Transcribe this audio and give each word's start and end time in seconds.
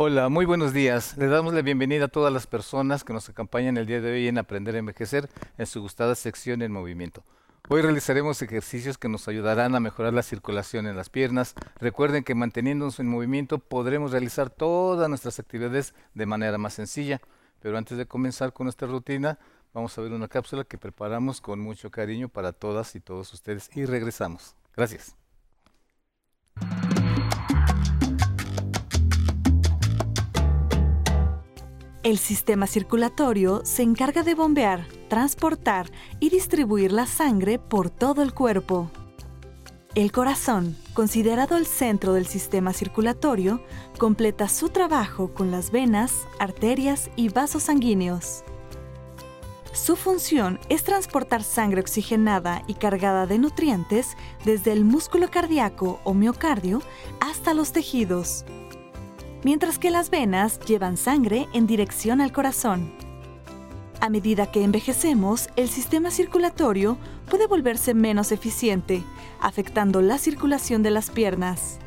Hola, 0.00 0.28
muy 0.28 0.44
buenos 0.44 0.72
días. 0.72 1.16
Le 1.16 1.26
damos 1.26 1.54
la 1.54 1.60
bienvenida 1.60 2.04
a 2.04 2.08
todas 2.08 2.32
las 2.32 2.46
personas 2.46 3.02
que 3.02 3.12
nos 3.12 3.28
acompañan 3.28 3.76
el 3.76 3.86
día 3.86 4.00
de 4.00 4.12
hoy 4.12 4.28
en 4.28 4.38
Aprender 4.38 4.76
a 4.76 4.78
Envejecer 4.78 5.28
en 5.58 5.66
su 5.66 5.80
gustada 5.80 6.14
sección 6.14 6.62
en 6.62 6.70
movimiento. 6.70 7.24
Hoy 7.68 7.82
realizaremos 7.82 8.40
ejercicios 8.40 8.96
que 8.96 9.08
nos 9.08 9.26
ayudarán 9.26 9.74
a 9.74 9.80
mejorar 9.80 10.14
la 10.14 10.22
circulación 10.22 10.86
en 10.86 10.94
las 10.94 11.10
piernas. 11.10 11.56
Recuerden 11.80 12.22
que 12.22 12.36
manteniéndonos 12.36 13.00
en 13.00 13.08
movimiento 13.08 13.58
podremos 13.58 14.12
realizar 14.12 14.50
todas 14.50 15.08
nuestras 15.08 15.40
actividades 15.40 15.94
de 16.14 16.26
manera 16.26 16.58
más 16.58 16.74
sencilla. 16.74 17.20
Pero 17.58 17.76
antes 17.76 17.98
de 17.98 18.06
comenzar 18.06 18.52
con 18.52 18.66
nuestra 18.66 18.86
rutina, 18.86 19.40
vamos 19.74 19.98
a 19.98 20.00
ver 20.00 20.12
una 20.12 20.28
cápsula 20.28 20.62
que 20.62 20.78
preparamos 20.78 21.40
con 21.40 21.58
mucho 21.58 21.90
cariño 21.90 22.28
para 22.28 22.52
todas 22.52 22.94
y 22.94 23.00
todos 23.00 23.34
ustedes 23.34 23.68
y 23.74 23.84
regresamos. 23.84 24.54
Gracias. 24.76 25.16
El 32.08 32.16
sistema 32.16 32.66
circulatorio 32.66 33.60
se 33.66 33.82
encarga 33.82 34.22
de 34.22 34.34
bombear, 34.34 34.86
transportar 35.10 35.90
y 36.20 36.30
distribuir 36.30 36.90
la 36.90 37.04
sangre 37.04 37.58
por 37.58 37.90
todo 37.90 38.22
el 38.22 38.32
cuerpo. 38.32 38.90
El 39.94 40.10
corazón, 40.10 40.74
considerado 40.94 41.58
el 41.58 41.66
centro 41.66 42.14
del 42.14 42.24
sistema 42.24 42.72
circulatorio, 42.72 43.62
completa 43.98 44.48
su 44.48 44.70
trabajo 44.70 45.34
con 45.34 45.50
las 45.50 45.70
venas, 45.70 46.26
arterias 46.38 47.10
y 47.14 47.28
vasos 47.28 47.64
sanguíneos. 47.64 48.42
Su 49.74 49.94
función 49.94 50.60
es 50.70 50.84
transportar 50.84 51.42
sangre 51.42 51.82
oxigenada 51.82 52.62
y 52.66 52.72
cargada 52.72 53.26
de 53.26 53.38
nutrientes 53.38 54.16
desde 54.46 54.72
el 54.72 54.86
músculo 54.86 55.30
cardíaco 55.30 56.00
o 56.04 56.14
miocardio 56.14 56.80
hasta 57.20 57.52
los 57.52 57.72
tejidos, 57.72 58.46
mientras 59.48 59.78
que 59.78 59.90
las 59.90 60.10
venas 60.10 60.60
llevan 60.60 60.98
sangre 60.98 61.48
en 61.54 61.66
dirección 61.66 62.20
al 62.20 62.32
corazón. 62.32 62.92
A 63.98 64.10
medida 64.10 64.50
que 64.50 64.62
envejecemos, 64.62 65.48
el 65.56 65.70
sistema 65.70 66.10
circulatorio 66.10 66.98
puede 67.30 67.46
volverse 67.46 67.94
menos 67.94 68.30
eficiente, 68.30 69.02
afectando 69.40 70.02
la 70.02 70.18
circulación 70.18 70.82
de 70.82 70.90
las 70.90 71.08
piernas. 71.10 71.78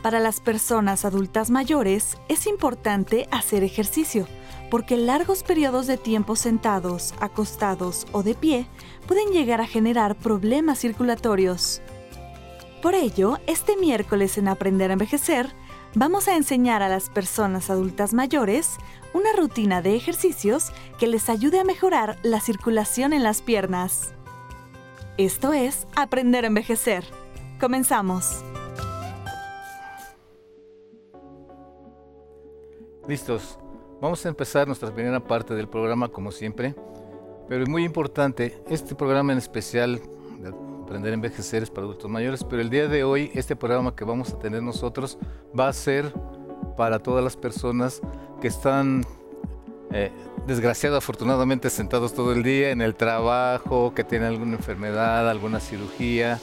Para 0.00 0.20
las 0.20 0.38
personas 0.38 1.04
adultas 1.04 1.50
mayores 1.50 2.16
es 2.28 2.46
importante 2.46 3.26
hacer 3.32 3.64
ejercicio, 3.64 4.28
porque 4.70 4.96
largos 4.96 5.42
periodos 5.42 5.88
de 5.88 5.96
tiempo 5.96 6.36
sentados, 6.36 7.14
acostados 7.18 8.06
o 8.12 8.22
de 8.22 8.34
pie 8.34 8.68
pueden 9.08 9.32
llegar 9.32 9.60
a 9.60 9.66
generar 9.66 10.14
problemas 10.14 10.78
circulatorios. 10.78 11.82
Por 12.80 12.94
ello, 12.94 13.38
este 13.48 13.76
miércoles 13.76 14.38
en 14.38 14.46
Aprender 14.46 14.90
a 14.90 14.92
Envejecer, 14.92 15.52
vamos 15.94 16.28
a 16.28 16.36
enseñar 16.36 16.82
a 16.82 16.88
las 16.88 17.10
personas 17.10 17.70
adultas 17.70 18.14
mayores 18.14 18.76
una 19.12 19.32
rutina 19.36 19.82
de 19.82 19.96
ejercicios 19.96 20.72
que 20.98 21.06
les 21.06 21.28
ayude 21.28 21.58
a 21.60 21.64
mejorar 21.64 22.18
la 22.22 22.40
circulación 22.40 23.12
en 23.12 23.22
las 23.22 23.42
piernas. 23.42 24.14
Esto 25.16 25.52
es 25.52 25.86
Aprender 25.96 26.44
a 26.44 26.48
Envejecer. 26.48 27.04
Comenzamos. 27.58 28.42
Listos. 33.08 33.58
Vamos 34.00 34.24
a 34.24 34.30
empezar 34.30 34.66
nuestra 34.66 34.94
primera 34.94 35.20
parte 35.20 35.54
del 35.54 35.68
programa 35.68 36.08
como 36.08 36.32
siempre, 36.32 36.74
pero 37.48 37.64
es 37.64 37.68
muy 37.68 37.84
importante, 37.84 38.62
este 38.70 38.94
programa 38.94 39.32
en 39.32 39.38
especial 39.38 40.00
Aprender 40.90 41.12
a 41.12 41.14
Envejecer 41.14 41.62
es 41.62 41.70
para 41.70 41.84
adultos 41.84 42.10
mayores, 42.10 42.42
pero 42.42 42.60
el 42.60 42.68
día 42.68 42.88
de 42.88 43.04
hoy 43.04 43.30
este 43.32 43.54
programa 43.54 43.94
que 43.94 44.02
vamos 44.02 44.32
a 44.32 44.40
tener 44.40 44.60
nosotros 44.60 45.18
va 45.56 45.68
a 45.68 45.72
ser 45.72 46.12
para 46.76 46.98
todas 46.98 47.22
las 47.22 47.36
personas 47.36 48.00
que 48.40 48.48
están 48.48 49.06
eh, 49.92 50.10
desgraciado 50.48 50.96
afortunadamente 50.96 51.70
sentados 51.70 52.12
todo 52.12 52.32
el 52.32 52.42
día 52.42 52.72
en 52.72 52.82
el 52.82 52.96
trabajo, 52.96 53.94
que 53.94 54.02
tienen 54.02 54.26
alguna 54.26 54.56
enfermedad, 54.56 55.30
alguna 55.30 55.60
cirugía, 55.60 56.40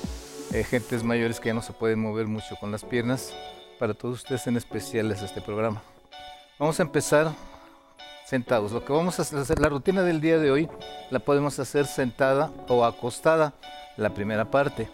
eh, 0.54 0.64
gentes 0.64 1.04
mayores 1.04 1.42
que 1.42 1.48
ya 1.48 1.54
no 1.54 1.62
se 1.62 1.74
pueden 1.74 2.00
mover 2.00 2.28
mucho 2.28 2.56
con 2.58 2.72
las 2.72 2.86
piernas. 2.86 3.36
Para 3.78 3.96
todos 3.96 4.20
ustedes 4.20 4.48
en 4.48 4.56
especial 4.56 5.12
es 5.12 5.24
este 5.24 5.42
programa. 5.42 5.84
Vamos 6.58 6.80
a 6.80 6.84
empezar 6.84 7.34
sentados. 8.28 8.74
Lo 8.74 8.84
que 8.84 8.92
vamos 8.92 9.20
a 9.20 9.22
hacer, 9.22 9.60
la 9.60 9.70
rutina 9.70 10.04
del 10.04 10.20
día 10.20 10.38
de 10.38 10.52
hoy 10.52 10.70
la 11.12 11.20
podemos 11.20 11.60
hacer 11.60 11.86
sentada 11.86 12.52
o 12.68 12.84
acostada 12.84 13.54
la 13.96 14.14
primera 14.14 14.52
parte. 14.52 14.90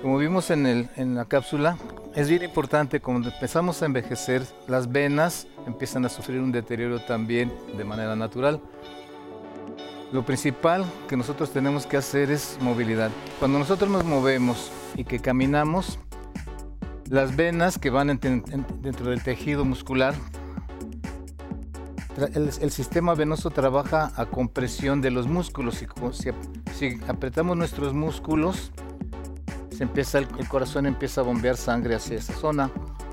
Como 0.00 0.16
vimos 0.16 0.50
en, 0.50 0.66
el, 0.66 0.88
en 0.96 1.14
la 1.14 1.26
cápsula, 1.26 1.76
es 2.14 2.30
bien 2.30 2.42
importante 2.42 3.00
cuando 3.00 3.28
empezamos 3.28 3.82
a 3.82 3.86
envejecer, 3.86 4.42
las 4.66 4.90
venas 4.90 5.46
empiezan 5.66 6.06
a 6.06 6.08
sufrir 6.08 6.40
un 6.40 6.50
deterioro 6.50 6.98
también 6.98 7.52
de 7.76 7.84
manera 7.84 8.16
natural. 8.16 8.58
Lo 10.10 10.24
principal 10.24 10.84
que 11.08 11.16
nosotros 11.16 11.50
tenemos 11.50 11.86
que 11.86 11.98
hacer 11.98 12.30
es 12.30 12.56
movilidad. 12.60 13.10
Cuando 13.38 13.58
nosotros 13.58 13.90
nos 13.90 14.04
movemos 14.04 14.70
y 14.94 15.04
que 15.04 15.18
caminamos, 15.18 15.98
las 17.10 17.36
venas 17.36 17.78
que 17.78 17.90
van 17.90 18.18
dentro 18.18 19.10
del 19.10 19.22
tejido 19.22 19.64
muscular, 19.66 20.14
el, 22.16 22.70
sistema 22.70 23.14
venoso 23.14 23.50
trabaja 23.50 24.12
a 24.16 24.26
compresión 24.26 25.00
de 25.00 25.10
los 25.10 25.26
músculos. 25.26 25.76
si, 26.12 26.30
si 26.74 27.00
apretamos 27.08 27.56
nuestros 27.56 27.92
músculos, 27.92 28.72
se 29.70 29.82
empieza 29.82 30.18
el, 30.18 30.28
el, 30.38 30.48
corazón 30.48 30.86
empieza 30.86 31.20
a 31.20 31.24
bombear 31.24 31.56
sangre 31.56 31.96
hacia 31.96 32.16
esa 32.16 32.32
zona 32.34 32.70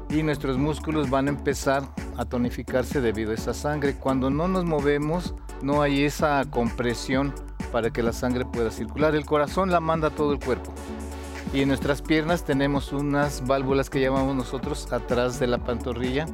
y 0.09 0.23
nuestros 0.23 0.57
músculos 0.57 1.09
van 1.09 1.27
a 1.27 1.31
empezar 1.31 1.83
a 2.17 2.25
tonificarse 2.25 3.01
debido 3.01 3.31
a 3.31 3.35
esa 3.35 3.53
sangre. 3.53 3.95
Cuando 3.95 4.29
no 4.29 4.47
nos 4.47 4.65
movemos, 4.65 5.33
no 5.61 5.81
hay 5.81 6.03
esa 6.03 6.43
compresión 6.49 7.33
para 7.71 7.91
que 7.91 8.03
la 8.03 8.13
sangre 8.13 8.45
pueda 8.45 8.71
circular. 8.71 9.15
El 9.15 9.25
corazón 9.25 9.71
la 9.71 9.79
manda 9.79 10.09
a 10.09 10.11
todo 10.11 10.33
el 10.33 10.39
cuerpo. 10.39 10.71
Y 11.53 11.61
en 11.61 11.67
nuestras 11.69 12.01
piernas 12.01 12.43
tenemos 12.43 12.93
unas 12.93 13.45
válvulas 13.45 13.89
que 13.89 13.99
llamamos 13.99 14.35
nosotros 14.35 14.91
atrás 14.91 15.39
de 15.39 15.47
la 15.47 15.57
pantorrilla, 15.57 16.25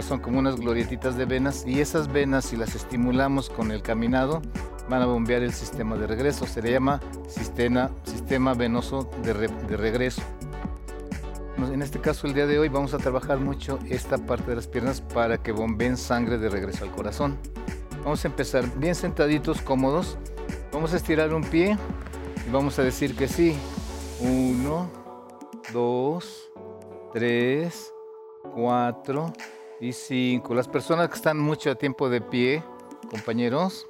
que 0.00 0.06
son 0.06 0.20
como 0.20 0.38
unas 0.38 0.56
glorietitas 0.56 1.18
de 1.18 1.26
venas. 1.26 1.66
Y 1.66 1.80
esas 1.80 2.10
venas, 2.10 2.46
si 2.46 2.56
las 2.56 2.74
estimulamos 2.74 3.50
con 3.50 3.70
el 3.70 3.82
caminado, 3.82 4.40
van 4.88 5.02
a 5.02 5.04
bombear 5.04 5.42
el 5.42 5.52
sistema 5.52 5.94
de 5.96 6.06
regreso. 6.06 6.46
Se 6.46 6.62
le 6.62 6.70
llama 6.70 7.02
sistema, 7.28 7.90
sistema 8.04 8.54
venoso 8.54 9.10
de, 9.22 9.34
de 9.34 9.76
regreso. 9.76 10.22
En 11.70 11.82
este 11.82 12.00
caso, 12.00 12.26
el 12.26 12.32
día 12.32 12.46
de 12.46 12.58
hoy 12.58 12.70
vamos 12.70 12.94
a 12.94 12.96
trabajar 12.96 13.40
mucho 13.40 13.78
esta 13.90 14.16
parte 14.16 14.48
de 14.48 14.56
las 14.56 14.66
piernas 14.66 15.02
para 15.02 15.36
que 15.36 15.52
bombeen 15.52 15.98
sangre 15.98 16.38
de 16.38 16.48
regreso 16.48 16.84
al 16.84 16.92
corazón. 16.92 17.36
Vamos 18.02 18.24
a 18.24 18.28
empezar 18.28 18.64
bien 18.78 18.94
sentaditos, 18.94 19.60
cómodos. 19.60 20.16
Vamos 20.72 20.94
a 20.94 20.96
estirar 20.96 21.34
un 21.34 21.44
pie 21.44 21.76
y 22.48 22.50
vamos 22.50 22.78
a 22.78 22.82
decir 22.82 23.14
que 23.14 23.28
sí. 23.28 23.54
Uno, 24.22 24.90
dos, 25.74 26.50
tres, 27.12 27.92
cuatro 28.54 29.34
y 29.80 29.92
cinco. 29.92 30.54
Las 30.54 30.68
personas 30.68 31.08
que 31.08 31.14
están 31.14 31.38
mucho 31.38 31.74
tiempo 31.76 32.08
de 32.08 32.20
pie, 32.20 32.62
compañeros, 33.10 33.86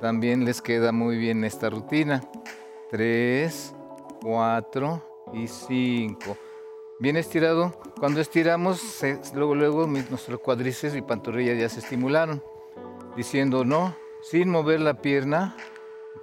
también 0.00 0.44
les 0.44 0.62
queda 0.62 0.92
muy 0.92 1.16
bien 1.16 1.44
esta 1.44 1.70
rutina. 1.70 2.22
3, 2.90 3.74
4 4.22 5.02
y 5.34 5.48
5. 5.48 6.36
Bien 6.98 7.16
estirado. 7.16 7.78
Cuando 7.98 8.20
estiramos, 8.20 8.80
luego, 9.34 9.54
luego 9.54 9.86
nuestros 9.86 10.40
cuádriceps 10.40 10.94
y 10.96 11.02
pantorrillas 11.02 11.58
ya 11.58 11.68
se 11.68 11.80
estimularon. 11.80 12.42
Diciendo 13.16 13.64
no, 13.64 13.96
sin 14.22 14.50
mover 14.50 14.80
la 14.80 15.00
pierna, 15.00 15.56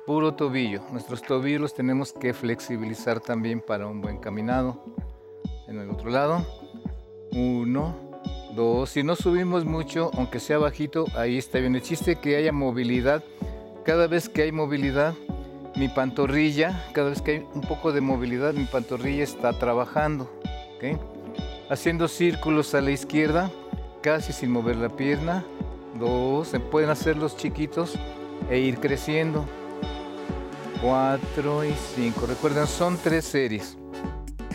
puro 0.06 0.36
tobillo. 0.36 0.82
Nuestros 0.92 1.22
tobillos 1.22 1.62
los 1.62 1.74
tenemos 1.74 2.14
que 2.14 2.34
flexibilizar 2.34 3.20
también 3.20 3.62
para 3.62 3.88
un 3.88 4.02
buen 4.02 4.18
caminado. 4.18 4.84
En 5.68 5.80
el 5.80 5.90
otro 5.90 6.10
lado. 6.10 6.46
1, 7.32 8.13
dos. 8.56 8.92
Si 8.92 9.04
no 9.04 9.16
subimos 9.16 9.66
mucho, 9.66 10.12
aunque 10.14 10.40
sea 10.40 10.58
bajito, 10.58 11.06
ahí 11.16 11.38
está 11.38 11.60
bien. 11.60 11.76
El 11.76 11.82
chiste 11.82 12.16
que 12.16 12.36
haya 12.36 12.52
movilidad 12.52 13.24
cada 13.84 14.08
vez 14.08 14.30
que 14.30 14.44
hay 14.44 14.52
movilidad, 14.52 15.14
mi 15.76 15.90
pantorrilla, 15.90 16.86
cada 16.94 17.10
vez 17.10 17.22
que 17.22 17.32
hay 17.32 17.46
un 17.54 17.62
poco 17.62 17.92
de 17.92 18.02
movilidad, 18.02 18.54
mi 18.54 18.66
pantorrilla 18.66 19.24
está 19.24 19.54
trabajando. 19.54 20.30
Haciendo 21.70 22.08
círculos 22.08 22.74
a 22.76 22.82
la 22.82 22.92
izquierda, 22.92 23.52
casi 24.02 24.34
sin 24.34 24.52
mover 24.52 24.76
la 24.78 24.90
pierna. 24.90 25.46
Dos, 26.00 26.50
se 26.50 26.60
pueden 26.60 26.90
hacer 26.90 27.18
los 27.18 27.38
chiquitos 27.38 27.94
e 28.50 28.60
ir 28.60 28.80
creciendo. 28.80 29.46
Cuatro 30.82 31.64
y 31.64 31.74
cinco. 31.96 32.26
Recuerden, 32.26 32.68
son 32.68 32.98
tres 32.98 33.26
series. 33.26 33.78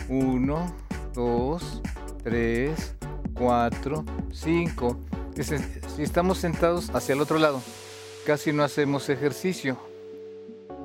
Uno, 0.07 0.73
dos, 1.13 1.81
tres, 2.23 2.95
cuatro, 3.39 4.03
cinco. 4.31 4.97
Si 5.95 6.03
estamos 6.03 6.37
sentados 6.37 6.89
hacia 6.93 7.13
el 7.13 7.21
otro 7.21 7.39
lado, 7.39 7.61
casi 8.25 8.51
no 8.51 8.63
hacemos 8.63 9.07
ejercicio. 9.09 9.77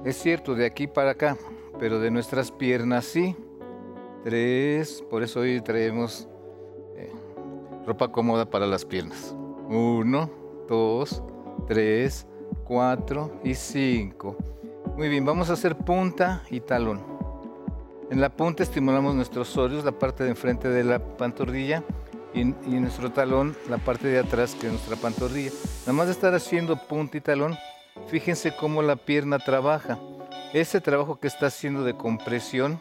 Es 0.05 0.17
cierto, 0.17 0.55
de 0.55 0.65
aquí 0.65 0.87
para 0.87 1.11
acá, 1.11 1.37
pero 1.81 1.99
de 1.99 2.11
nuestras 2.11 2.53
piernas 2.53 3.05
sí. 3.05 3.37
Tres, 4.23 5.03
por 5.11 5.23
eso 5.23 5.41
hoy 5.41 5.61
traemos 5.61 6.29
eh, 6.97 7.13
ropa 7.87 8.13
cómoda 8.13 8.49
para 8.49 8.67
las 8.67 8.85
piernas. 8.85 9.35
Uno, 9.69 10.31
dos, 10.69 11.23
tres, 11.67 12.27
cuatro 12.65 13.33
y 13.43 13.55
cinco. 13.55 14.37
Muy 14.97 15.09
bien, 15.09 15.25
vamos 15.25 15.51
a 15.51 15.55
hacer 15.55 15.77
punta 15.77 16.43
y 16.51 16.61
talón. 16.61 17.03
En 18.11 18.21
la 18.21 18.31
punta 18.31 18.63
estimulamos 18.63 19.15
nuestros 19.15 19.57
óleos, 19.57 19.85
la 19.85 19.93
parte 19.93 20.23
de 20.23 20.31
enfrente 20.31 20.69
de 20.69 20.85
la 20.85 21.01
pantorrilla 21.01 21.83
y, 22.35 22.41
y 22.41 22.81
nuestro 22.81 23.13
talón, 23.13 23.57
la 23.69 23.79
parte 23.79 24.09
de 24.09 24.19
atrás 24.19 24.55
que 24.55 24.67
es 24.67 24.73
nuestra 24.73 24.97
pantorrilla. 24.97 25.53
Nada 25.81 25.93
más 25.93 26.07
de 26.07 26.13
estar 26.13 26.35
haciendo 26.35 26.77
punta 26.77 27.17
y 27.17 27.21
talón, 27.21 27.57
fíjense 28.09 28.55
cómo 28.57 28.83
la 28.83 28.97
pierna 28.97 29.39
trabaja. 29.39 29.99
Ese 30.53 30.81
trabajo 30.81 31.17
que 31.17 31.29
está 31.29 31.47
haciendo 31.47 31.85
de 31.85 31.97
compresión 31.97 32.81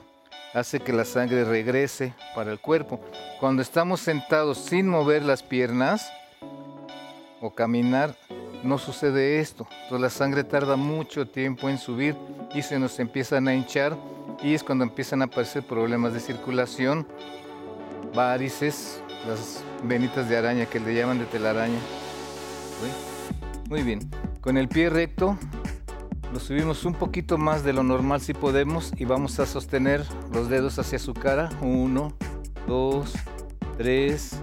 hace 0.54 0.80
que 0.80 0.94
la 0.94 1.06
sangre 1.06 1.44
regrese 1.44 2.14
para 2.36 2.52
el 2.52 2.60
cuerpo. 2.60 3.00
Cuando 3.40 3.62
estamos 3.62 4.00
sentados 4.00 4.60
sin 4.60 4.88
mover 4.88 5.24
las 5.24 5.44
piernas 5.44 6.12
o 7.42 7.50
caminar, 7.50 8.16
no 8.64 8.78
sucede 8.78 9.40
esto. 9.40 9.68
Entonces 9.84 10.02
la 10.02 10.10
sangre 10.10 10.44
tarda 10.44 10.76
mucho 10.76 11.28
tiempo 11.28 11.70
en 11.70 11.78
subir 11.78 12.16
y 12.54 12.62
se 12.62 12.80
nos 12.80 13.00
empiezan 13.00 13.48
a 13.48 13.54
hinchar 13.54 13.98
y 14.42 14.54
es 14.54 14.64
cuando 14.64 14.84
empiezan 14.84 15.22
a 15.22 15.26
aparecer 15.26 15.64
problemas 15.64 16.14
de 16.14 16.20
circulación, 16.20 17.08
varices, 18.14 19.02
las 19.28 19.64
venitas 19.84 20.30
de 20.30 20.38
araña 20.38 20.66
que 20.66 20.80
le 20.80 20.94
llaman 20.94 21.20
de 21.20 21.26
telaraña. 21.26 21.80
Muy 23.70 23.84
bien. 23.84 24.00
Con 24.42 24.58
el 24.58 24.68
pie 24.68 24.90
recto 24.90 25.38
lo 26.34 26.40
subimos 26.40 26.84
un 26.86 26.94
poquito 26.94 27.38
más 27.38 27.64
de 27.64 27.74
lo 27.74 27.84
normal 27.84 28.20
si 28.20 28.34
podemos 28.34 28.92
y 28.98 29.06
vamos 29.06 29.40
a 29.40 29.46
sostener 29.46 30.04
los 30.34 30.50
dedos 30.50 30.80
hacia 30.80 31.00
su 31.00 31.14
cara. 31.14 31.50
Uno, 31.62 32.18
dos, 32.68 33.14
tres 33.78 34.40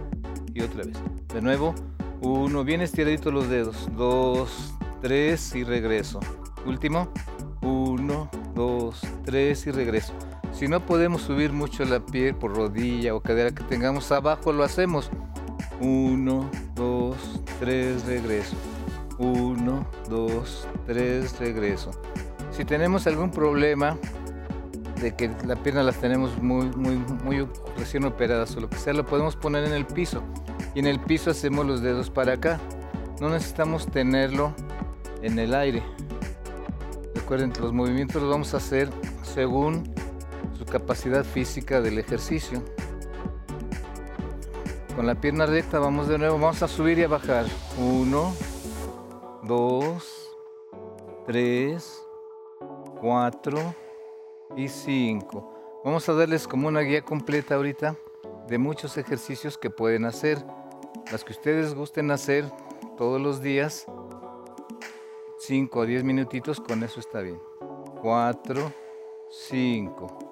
y 0.55 0.62
otra 0.62 0.85
vez. 0.85 0.97
De 1.33 1.43
nuevo, 1.43 1.75
uno, 2.21 2.65
bien 2.65 2.81
estiraditos 2.81 3.33
los 3.33 3.49
dedos. 3.49 3.88
Dos, 3.97 4.75
tres 5.03 5.55
y 5.55 5.65
regreso. 5.65 6.21
Último, 6.65 7.12
uno, 7.62 8.31
dos, 8.55 9.00
tres 9.25 9.67
y 9.67 9.71
regreso. 9.71 10.15
Si 10.52 10.69
no 10.69 10.85
podemos 10.85 11.23
subir 11.23 11.52
mucho 11.52 11.85
la 11.85 12.00
piel 12.00 12.35
por 12.35 12.55
rodilla 12.55 13.14
o 13.14 13.20
cadera 13.20 13.50
que 13.50 13.64
tengamos 13.64 14.11
abajo, 14.12 14.52
lo 14.52 14.64
hacemos. 14.64 15.11
Uno, 15.81 16.50
dos, 16.75 17.17
tres, 17.58 18.05
regreso. 18.05 18.56
1, 19.20 19.87
2, 20.08 20.69
3, 20.87 21.38
regreso. 21.38 21.91
Si 22.52 22.64
tenemos 22.64 23.06
algún 23.06 23.31
problema 23.31 23.99
de 25.00 25.14
que 25.14 25.31
la 25.47 25.56
pierna 25.56 25.82
las 25.82 26.00
tenemos 26.00 26.43
muy, 26.43 26.67
muy, 26.70 26.97
muy 27.23 27.47
recién 27.76 28.05
operadas 28.05 28.56
o 28.56 28.61
lo 28.61 28.70
que 28.70 28.76
sea, 28.76 28.94
lo 28.94 29.05
podemos 29.05 29.37
poner 29.37 29.64
en 29.64 29.75
el 29.75 29.85
piso. 29.85 30.23
Y 30.75 30.81
en 30.81 30.87
el 30.87 30.99
piso 31.00 31.31
hacemos 31.31 31.67
los 31.67 31.82
dedos 31.82 32.08
para 32.08 32.35
acá. 32.35 32.58
No 33.20 33.29
necesitamos 33.29 33.87
tenerlo 33.87 34.55
en 35.20 35.38
el 35.38 35.55
aire. 35.55 35.82
Recuerden 37.14 37.52
los 37.61 37.75
movimientos 37.75 38.23
los 38.23 38.31
vamos 38.31 38.55
a 38.55 38.56
hacer 38.56 38.88
según 39.23 39.93
capacidad 40.70 41.25
física 41.25 41.81
del 41.81 41.99
ejercicio. 41.99 42.62
Con 44.96 45.06
la 45.06 45.14
pierna 45.14 45.46
recta 45.46 45.78
vamos 45.78 46.08
de 46.08 46.19
nuevo, 46.19 46.38
vamos 46.38 46.62
a 46.62 46.69
subir 46.69 46.99
y 46.99 47.02
a 47.02 47.08
bajar. 47.08 47.46
1, 47.78 48.34
2, 49.43 50.31
3, 51.26 52.02
4 53.00 53.75
y 54.56 54.69
5. 54.69 55.82
Vamos 55.84 56.08
a 56.08 56.14
darles 56.14 56.46
como 56.46 56.69
una 56.69 56.81
guía 56.81 57.02
completa 57.02 57.56
ahorita 57.56 57.96
de 58.49 58.58
muchos 58.58 58.96
ejercicios 58.96 59.58
que 59.58 59.70
pueden 59.70 60.05
hacer. 60.05 60.38
Las 61.11 61.25
que 61.25 61.32
ustedes 61.32 61.75
gusten 61.75 62.11
hacer 62.11 62.44
todos 62.96 63.20
los 63.20 63.40
días, 63.40 63.87
5 65.38 65.78
o 65.78 65.87
10 65.87 66.05
minutitos, 66.05 66.61
con 66.61 66.82
eso 66.82 67.00
está 67.00 67.20
bien. 67.20 67.40
4, 68.02 68.73
5. 69.31 70.30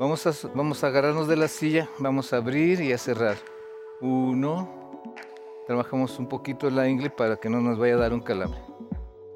Vamos 0.00 0.26
a, 0.26 0.32
vamos 0.54 0.82
a 0.82 0.86
agarrarnos 0.86 1.28
de 1.28 1.36
la 1.36 1.46
silla, 1.46 1.86
vamos 1.98 2.32
a 2.32 2.38
abrir 2.38 2.80
y 2.80 2.90
a 2.90 2.96
cerrar. 2.96 3.36
1, 4.00 4.80
Trabajamos 5.66 6.18
un 6.18 6.26
poquito 6.26 6.70
la 6.70 6.88
ingle 6.88 7.10
para 7.10 7.36
que 7.36 7.50
no 7.50 7.60
nos 7.60 7.78
vaya 7.78 7.96
a 7.96 7.98
dar 7.98 8.14
un 8.14 8.20
calambre. 8.20 8.58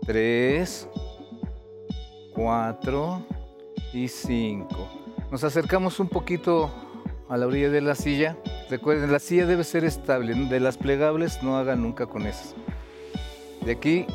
3, 0.06 0.88
4 2.34 3.26
y 3.92 4.08
5. 4.08 4.88
Nos 5.30 5.44
acercamos 5.44 6.00
un 6.00 6.08
poquito 6.08 6.70
a 7.28 7.36
la 7.36 7.46
orilla 7.46 7.68
de 7.68 7.82
la 7.82 7.94
silla. 7.94 8.38
Recuerden, 8.70 9.12
la 9.12 9.18
silla 9.18 9.44
debe 9.44 9.64
ser 9.64 9.84
estable. 9.84 10.34
De 10.34 10.60
las 10.60 10.78
plegables 10.78 11.42
no 11.42 11.58
hagan 11.58 11.82
nunca 11.82 12.06
con 12.06 12.26
esas. 12.26 12.54
De 13.66 13.72
aquí 13.72 14.06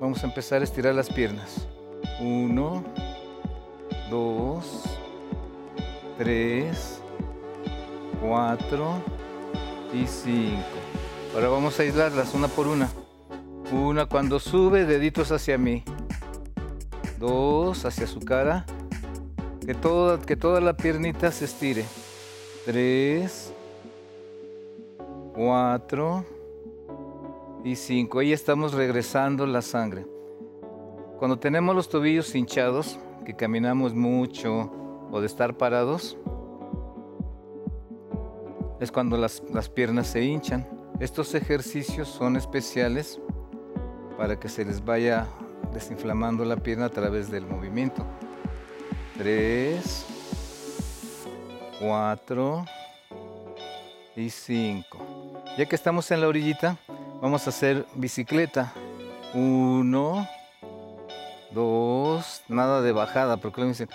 vamos 0.00 0.24
a 0.24 0.26
empezar 0.26 0.60
a 0.60 0.64
estirar 0.64 0.96
las 0.96 1.08
piernas. 1.08 1.68
1, 2.20 2.84
2, 4.10 4.97
3, 6.18 7.00
4 8.20 9.02
y 9.94 10.04
5. 10.04 10.58
Ahora 11.32 11.48
vamos 11.48 11.78
a 11.78 11.84
aislarlas 11.84 12.34
una 12.34 12.48
por 12.48 12.66
una. 12.66 12.90
Una 13.70 14.06
cuando 14.06 14.40
sube, 14.40 14.84
deditos 14.84 15.30
hacia 15.30 15.56
mí. 15.58 15.84
Dos 17.20 17.84
hacia 17.84 18.08
su 18.08 18.18
cara. 18.18 18.66
Que 19.64 19.74
toda, 19.74 20.20
que 20.20 20.34
toda 20.34 20.60
la 20.60 20.76
piernita 20.76 21.30
se 21.30 21.44
estire. 21.44 21.84
Tres. 22.64 23.52
Cuatro. 25.34 26.24
Y 27.62 27.76
cinco. 27.76 28.18
Ahí 28.18 28.32
estamos 28.32 28.72
regresando 28.72 29.46
la 29.46 29.62
sangre. 29.62 30.04
Cuando 31.18 31.38
tenemos 31.38 31.76
los 31.76 31.88
tobillos 31.88 32.34
hinchados, 32.34 32.98
que 33.24 33.36
caminamos 33.36 33.94
mucho 33.94 34.87
o 35.10 35.20
de 35.20 35.26
estar 35.26 35.56
parados, 35.56 36.16
es 38.80 38.92
cuando 38.92 39.16
las, 39.16 39.42
las 39.52 39.68
piernas 39.68 40.06
se 40.06 40.22
hinchan. 40.22 40.66
Estos 41.00 41.34
ejercicios 41.34 42.08
son 42.08 42.36
especiales 42.36 43.20
para 44.16 44.38
que 44.38 44.48
se 44.48 44.64
les 44.64 44.84
vaya 44.84 45.26
desinflamando 45.72 46.44
la 46.44 46.56
pierna 46.56 46.86
a 46.86 46.90
través 46.90 47.30
del 47.30 47.46
movimiento. 47.46 48.04
3, 49.16 50.06
4 51.80 52.64
y 54.16 54.30
5. 54.30 55.44
Ya 55.56 55.66
que 55.66 55.74
estamos 55.74 56.10
en 56.10 56.20
la 56.20 56.28
orillita, 56.28 56.76
vamos 57.20 57.46
a 57.46 57.50
hacer 57.50 57.86
bicicleta. 57.94 58.72
1, 59.34 60.28
2, 61.52 62.42
nada 62.48 62.80
de 62.80 62.92
bajada, 62.92 63.36
porque 63.36 63.60
me 63.60 63.68
dicen, 63.68 63.88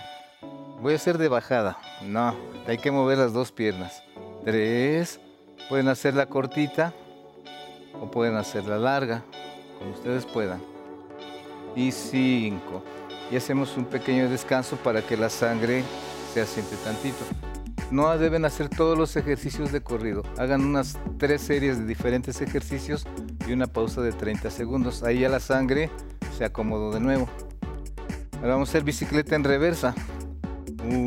voy 0.84 0.94
a 0.94 0.98
hacer 0.98 1.18
de 1.18 1.30
bajada. 1.30 1.80
No, 2.04 2.36
hay 2.68 2.78
que 2.78 2.92
mover 2.92 3.18
las 3.18 3.34
dos 3.34 3.52
piernas. 3.52 4.04
3, 4.44 5.20
Pueden 5.70 5.88
hacerla 5.88 6.26
cortita 6.26 6.94
o 8.00 8.12
pueden 8.12 8.36
hacerla 8.36 8.78
larga, 8.78 9.24
como 9.80 9.92
ustedes 9.92 10.26
puedan. 10.26 10.62
Y 11.74 11.92
cinco. 11.92 12.84
Y 13.32 13.38
hacemos 13.38 13.78
un 13.78 13.86
pequeño 13.86 14.30
descanso 14.30 14.76
para 14.76 15.02
que 15.02 15.16
la 15.16 15.30
sangre 15.30 15.84
se 16.34 16.42
asiente 16.42 16.76
tantito. 16.84 17.24
No 17.92 18.16
deben 18.18 18.44
hacer 18.44 18.68
todos 18.68 18.98
los 18.98 19.16
ejercicios 19.16 19.72
de 19.72 19.82
corrido. 19.82 20.24
Hagan 20.38 20.66
unas 20.66 21.00
tres 21.18 21.42
series 21.42 21.80
de 21.80 21.86
diferentes 21.86 22.42
ejercicios 22.42 23.08
y 23.48 23.54
una 23.54 23.68
pausa 23.68 24.02
de 24.02 24.12
30 24.12 24.52
segundos. 24.52 25.02
Ahí 25.04 25.20
ya 25.20 25.30
la 25.30 25.40
sangre 25.40 25.90
se 26.38 26.44
acomodó 26.44 26.92
de 26.92 27.00
nuevo. 27.00 27.30
Ahora 28.38 28.56
vamos 28.56 28.70
a 28.70 28.72
hacer 28.72 28.84
bicicleta 28.84 29.36
en 29.36 29.46
reversa. 29.46 29.96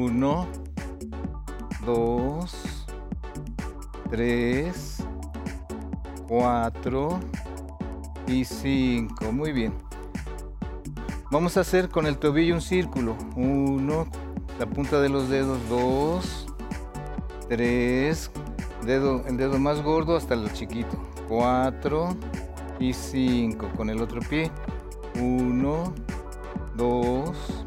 Uno, 0.07 0.47
dos, 1.85 2.87
3, 4.09 5.05
4 6.29 7.21
y 8.29 8.45
5. 8.45 9.33
Muy 9.33 9.51
bien. 9.51 9.75
Vamos 11.33 11.57
a 11.57 11.63
hacer 11.63 11.89
con 11.89 12.07
el 12.07 12.19
tobillo 12.19 12.55
un 12.55 12.61
círculo. 12.61 13.17
1, 13.35 14.07
la 14.61 14.67
punta 14.67 15.01
de 15.01 15.09
los 15.09 15.29
dedos, 15.29 15.59
2, 15.69 16.47
3, 17.49 18.31
dedo, 18.85 19.27
el 19.27 19.37
dedo 19.37 19.59
más 19.59 19.83
gordo 19.83 20.17
hasta 20.17 20.35
el 20.35 20.53
chiquito. 20.53 20.97
4 21.29 22.17
y 22.79 22.93
5 22.93 23.71
con 23.77 23.91
el 23.91 24.01
otro 24.01 24.21
pie. 24.21 24.53
1, 25.21 25.95
2, 26.77 27.65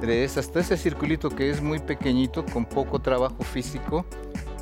3, 0.00 0.38
hasta 0.38 0.60
ese 0.60 0.76
circulito 0.76 1.30
que 1.30 1.50
es 1.50 1.60
muy 1.60 1.78
pequeñito 1.78 2.44
con 2.46 2.64
poco 2.64 3.00
trabajo 3.00 3.42
físico 3.42 4.04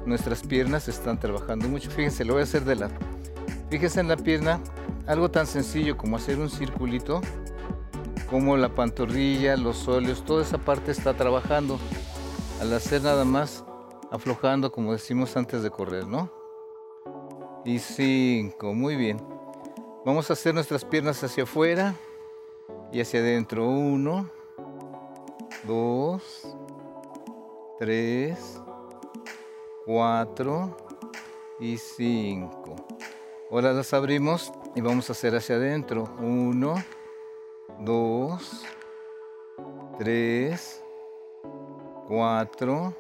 nuestras 0.06 0.42
piernas 0.42 0.88
están 0.88 1.18
trabajando 1.18 1.68
mucho. 1.68 1.90
Fíjense, 1.90 2.24
lo 2.24 2.34
voy 2.34 2.40
a 2.40 2.44
hacer 2.44 2.64
de 2.64 2.76
lado. 2.76 2.94
Fíjense 3.70 4.00
en 4.00 4.08
la 4.08 4.16
pierna, 4.16 4.60
algo 5.06 5.30
tan 5.30 5.46
sencillo 5.46 5.96
como 5.96 6.16
hacer 6.16 6.38
un 6.38 6.50
circulito, 6.50 7.22
como 8.28 8.56
la 8.56 8.74
pantorrilla, 8.74 9.56
los 9.56 9.88
óleos, 9.88 10.24
toda 10.24 10.42
esa 10.42 10.58
parte 10.58 10.90
está 10.90 11.14
trabajando. 11.14 11.78
Al 12.60 12.72
hacer 12.72 13.02
nada 13.02 13.24
más 13.24 13.64
aflojando, 14.10 14.70
como 14.70 14.92
decimos 14.92 15.36
antes 15.36 15.62
de 15.62 15.70
correr, 15.70 16.06
¿no? 16.06 16.44
y 17.64 17.78
5. 17.78 18.74
Muy 18.74 18.96
bien. 18.96 19.18
Vamos 20.04 20.28
a 20.28 20.34
hacer 20.34 20.54
nuestras 20.54 20.84
piernas 20.84 21.22
hacia 21.24 21.44
afuera 21.44 21.94
y 22.92 23.00
hacia 23.00 23.20
adentro. 23.20 23.66
1, 23.68 24.30
2, 25.66 26.56
3, 27.78 28.60
4 29.86 30.76
y 31.60 31.76
5. 31.76 32.76
Ahora 33.50 33.72
las 33.72 33.94
abrimos 33.94 34.52
y 34.74 34.80
vamos 34.80 35.08
a 35.08 35.12
hacer 35.12 35.36
hacia 35.36 35.56
adentro. 35.56 36.04
1, 36.20 36.74
2, 37.80 38.64
3, 39.98 40.84
4 42.08 42.96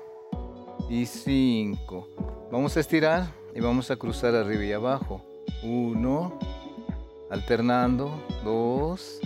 y 0.88 1.06
5. 1.06 2.08
Vamos 2.50 2.76
a 2.76 2.80
estirar 2.80 3.26
y 3.54 3.60
vamos 3.60 3.90
a 3.90 3.96
cruzar 3.96 4.34
arriba 4.34 4.64
y 4.64 4.72
abajo. 4.72 5.20
1, 5.62 6.38
alternando. 7.30 8.14
2, 8.44 9.20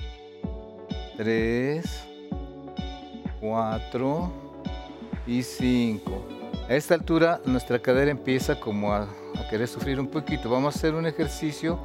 3, 1.17 2.08
4 3.41 4.33
y 5.27 5.43
5. 5.43 6.25
A 6.69 6.75
esta 6.75 6.95
altura 6.95 7.41
nuestra 7.45 7.79
cadera 7.79 8.11
empieza 8.11 8.59
como 8.59 8.93
a, 8.93 9.03
a, 9.03 9.49
querer 9.51 9.69
sufrir 9.69 10.01
un 10.01 10.09
poquito. 10.09 10.51
Vamos 10.51 10.75
a 10.75 10.79
hacer 10.79 10.95
un 10.95 11.07
ejercicio 11.07 11.79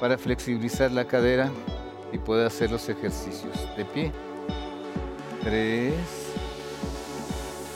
para 0.00 0.16
flexibilizar 0.16 0.90
la 0.90 1.06
cadera 1.06 1.50
y 2.12 2.18
poder 2.18 2.46
hacer 2.46 2.70
los 2.70 2.88
ejercicios 2.88 3.54
de 3.76 3.84
pie. 3.84 4.12
3, 5.42 5.94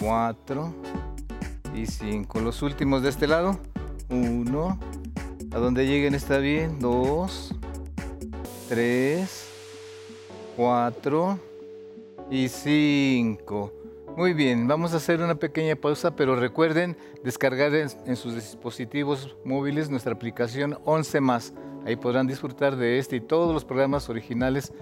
4 0.01 0.75
y 1.75 1.87
5. 1.87 2.41
Los 2.41 2.63
últimos 2.63 3.03
de 3.03 3.09
este 3.09 3.27
lado. 3.27 3.59
1. 4.09 4.79
A 5.53 5.59
donde 5.59 5.87
lleguen 5.87 6.15
está 6.15 6.39
bien. 6.39 6.79
2, 6.79 7.55
3, 8.69 9.49
4 10.57 11.56
y 12.31 12.49
5. 12.49 13.73
Muy 14.17 14.33
bien, 14.33 14.67
vamos 14.67 14.95
a 14.95 14.97
hacer 14.97 15.21
una 15.21 15.35
pequeña 15.35 15.77
pausa, 15.77 16.17
pero 16.17 16.37
recuerden 16.37 16.97
descargar 17.23 17.75
en, 17.75 18.17
sus 18.17 18.35
dispositivos 18.35 19.37
móviles 19.45 19.91
nuestra 19.91 20.13
aplicación 20.13 20.79
11 20.85 21.21
más. 21.21 21.53
Ahí 21.85 21.97
podrán 21.97 22.27
disfrutar 22.27 22.77
de 22.77 22.99
este 22.99 23.17
y 23.17 23.21
todos 23.21 23.53
los 23.53 23.65
programas 23.65 24.09
originales 24.09 24.73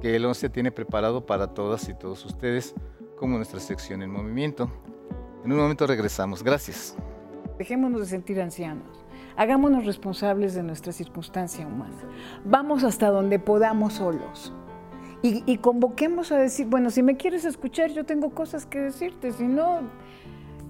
que 0.00 0.16
el 0.16 0.24
11 0.24 0.48
tiene 0.48 0.72
preparado 0.72 1.26
para 1.26 1.48
todas 1.48 1.88
y 1.88 1.94
todos 1.94 2.24
ustedes, 2.24 2.74
como 3.16 3.36
nuestra 3.36 3.60
sección 3.60 4.02
en 4.02 4.10
movimiento. 4.10 4.70
En 5.44 5.52
un 5.52 5.58
momento 5.58 5.86
regresamos. 5.86 6.42
Gracias. 6.42 6.96
Dejémonos 7.58 8.00
de 8.00 8.06
sentir 8.06 8.40
ancianos. 8.40 9.04
Hagámonos 9.36 9.84
responsables 9.84 10.54
de 10.54 10.62
nuestra 10.62 10.92
circunstancia 10.92 11.66
humana. 11.66 12.02
Vamos 12.44 12.82
hasta 12.82 13.08
donde 13.10 13.38
podamos 13.38 13.94
solos. 13.94 14.52
Y, 15.24 15.58
convoquemos 15.58 16.32
a 16.32 16.36
decir, 16.36 16.66
bueno, 16.66 16.90
si 16.90 17.00
me 17.00 17.16
quieres 17.16 17.44
escuchar, 17.44 17.92
yo 17.92 18.04
tengo 18.04 18.30
cosas 18.30 18.66
que 18.66 18.80
decirte, 18.80 19.30
si 19.30 19.44
no, 19.44 19.82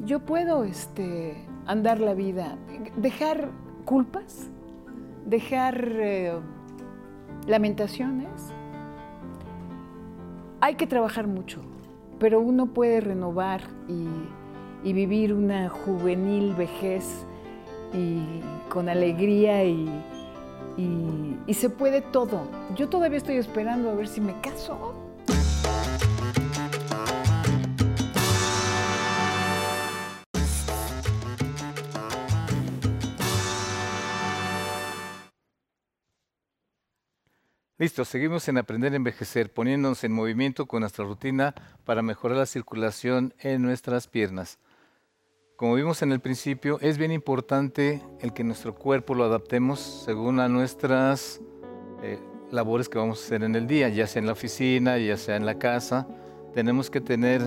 yo 0.05 0.21
puedo 0.21 0.65
este, 0.65 1.43
andar 1.65 2.01
la 2.01 2.13
vida, 2.13 2.59
dejar 2.99 3.49
culpas, 3.87 4.51
dejar 5.25 5.83
eh, 5.89 6.35
lamentaciones. 7.47 8.53
Hay 10.61 10.75
que 10.75 10.87
trabajar 10.87 11.27
mucho, 11.27 11.63
pero 12.19 12.39
uno 12.39 12.67
puede 12.67 13.01
renovar 13.01 13.63
y, 13.89 14.07
y 14.87 14.93
vivir 14.93 15.33
una 15.33 15.71
juvenil 15.71 16.55
vejez 16.55 17.25
y 17.95 18.21
con 18.69 18.91
alegría 18.91 19.65
y, 19.65 19.89
y, 20.77 21.55
se 21.55 21.69
puede 21.71 22.01
todo. 22.01 22.51
Yo 22.77 22.89
todavía 22.89 23.19
estoy 23.19 23.37
esperando 23.37 23.91
a 23.91 23.95
ver 23.95 24.09
si 24.09 24.21
me 24.21 24.41
caso. 24.41 24.95
Listo, 37.79 38.05
seguimos 38.05 38.47
en 38.47 38.59
Aprender 38.59 38.93
a 38.93 38.97
Envejecer, 38.97 39.53
poniéndonos 39.53 40.05
en 40.05 40.13
movimiento 40.13 40.67
con 40.67 40.83
nuestra 40.83 41.05
rutina 41.05 41.53
para 41.85 42.01
mejorar 42.01 42.39
la 42.39 42.47
circulación 42.47 43.35
en 43.41 43.61
nuestras 43.61 44.07
piernas. 44.07 44.61
Como 45.63 45.77
vimos 45.77 46.03
en 46.03 46.11
el 46.11 46.19
principio, 46.19 46.81
es 46.81 46.99
bien 46.99 47.13
importante 47.13 48.03
el 48.21 48.33
que 48.33 48.43
nuestro 48.43 48.75
cuerpo 48.75 49.15
lo 49.15 49.23
adaptemos 49.23 49.79
según 49.79 50.41
a 50.41 50.49
nuestras 50.49 51.41
eh, 52.03 52.19
labores 52.51 52.89
que 52.89 52.99
vamos 52.99 53.23
a 53.23 53.25
hacer 53.27 53.45
en 53.45 53.55
el 53.55 53.69
día, 53.69 53.89
ya 53.89 54.09
sea 54.09 54.19
en 54.19 54.27
la 54.27 54.33
oficina, 54.33 54.99
ya 54.99 55.17
sea 55.17 55.37
en 55.37 55.47
la 55.47 55.61
casa. 55.61 56.09
Tenemos 56.53 56.91
que 56.91 57.01
tener 57.01 57.43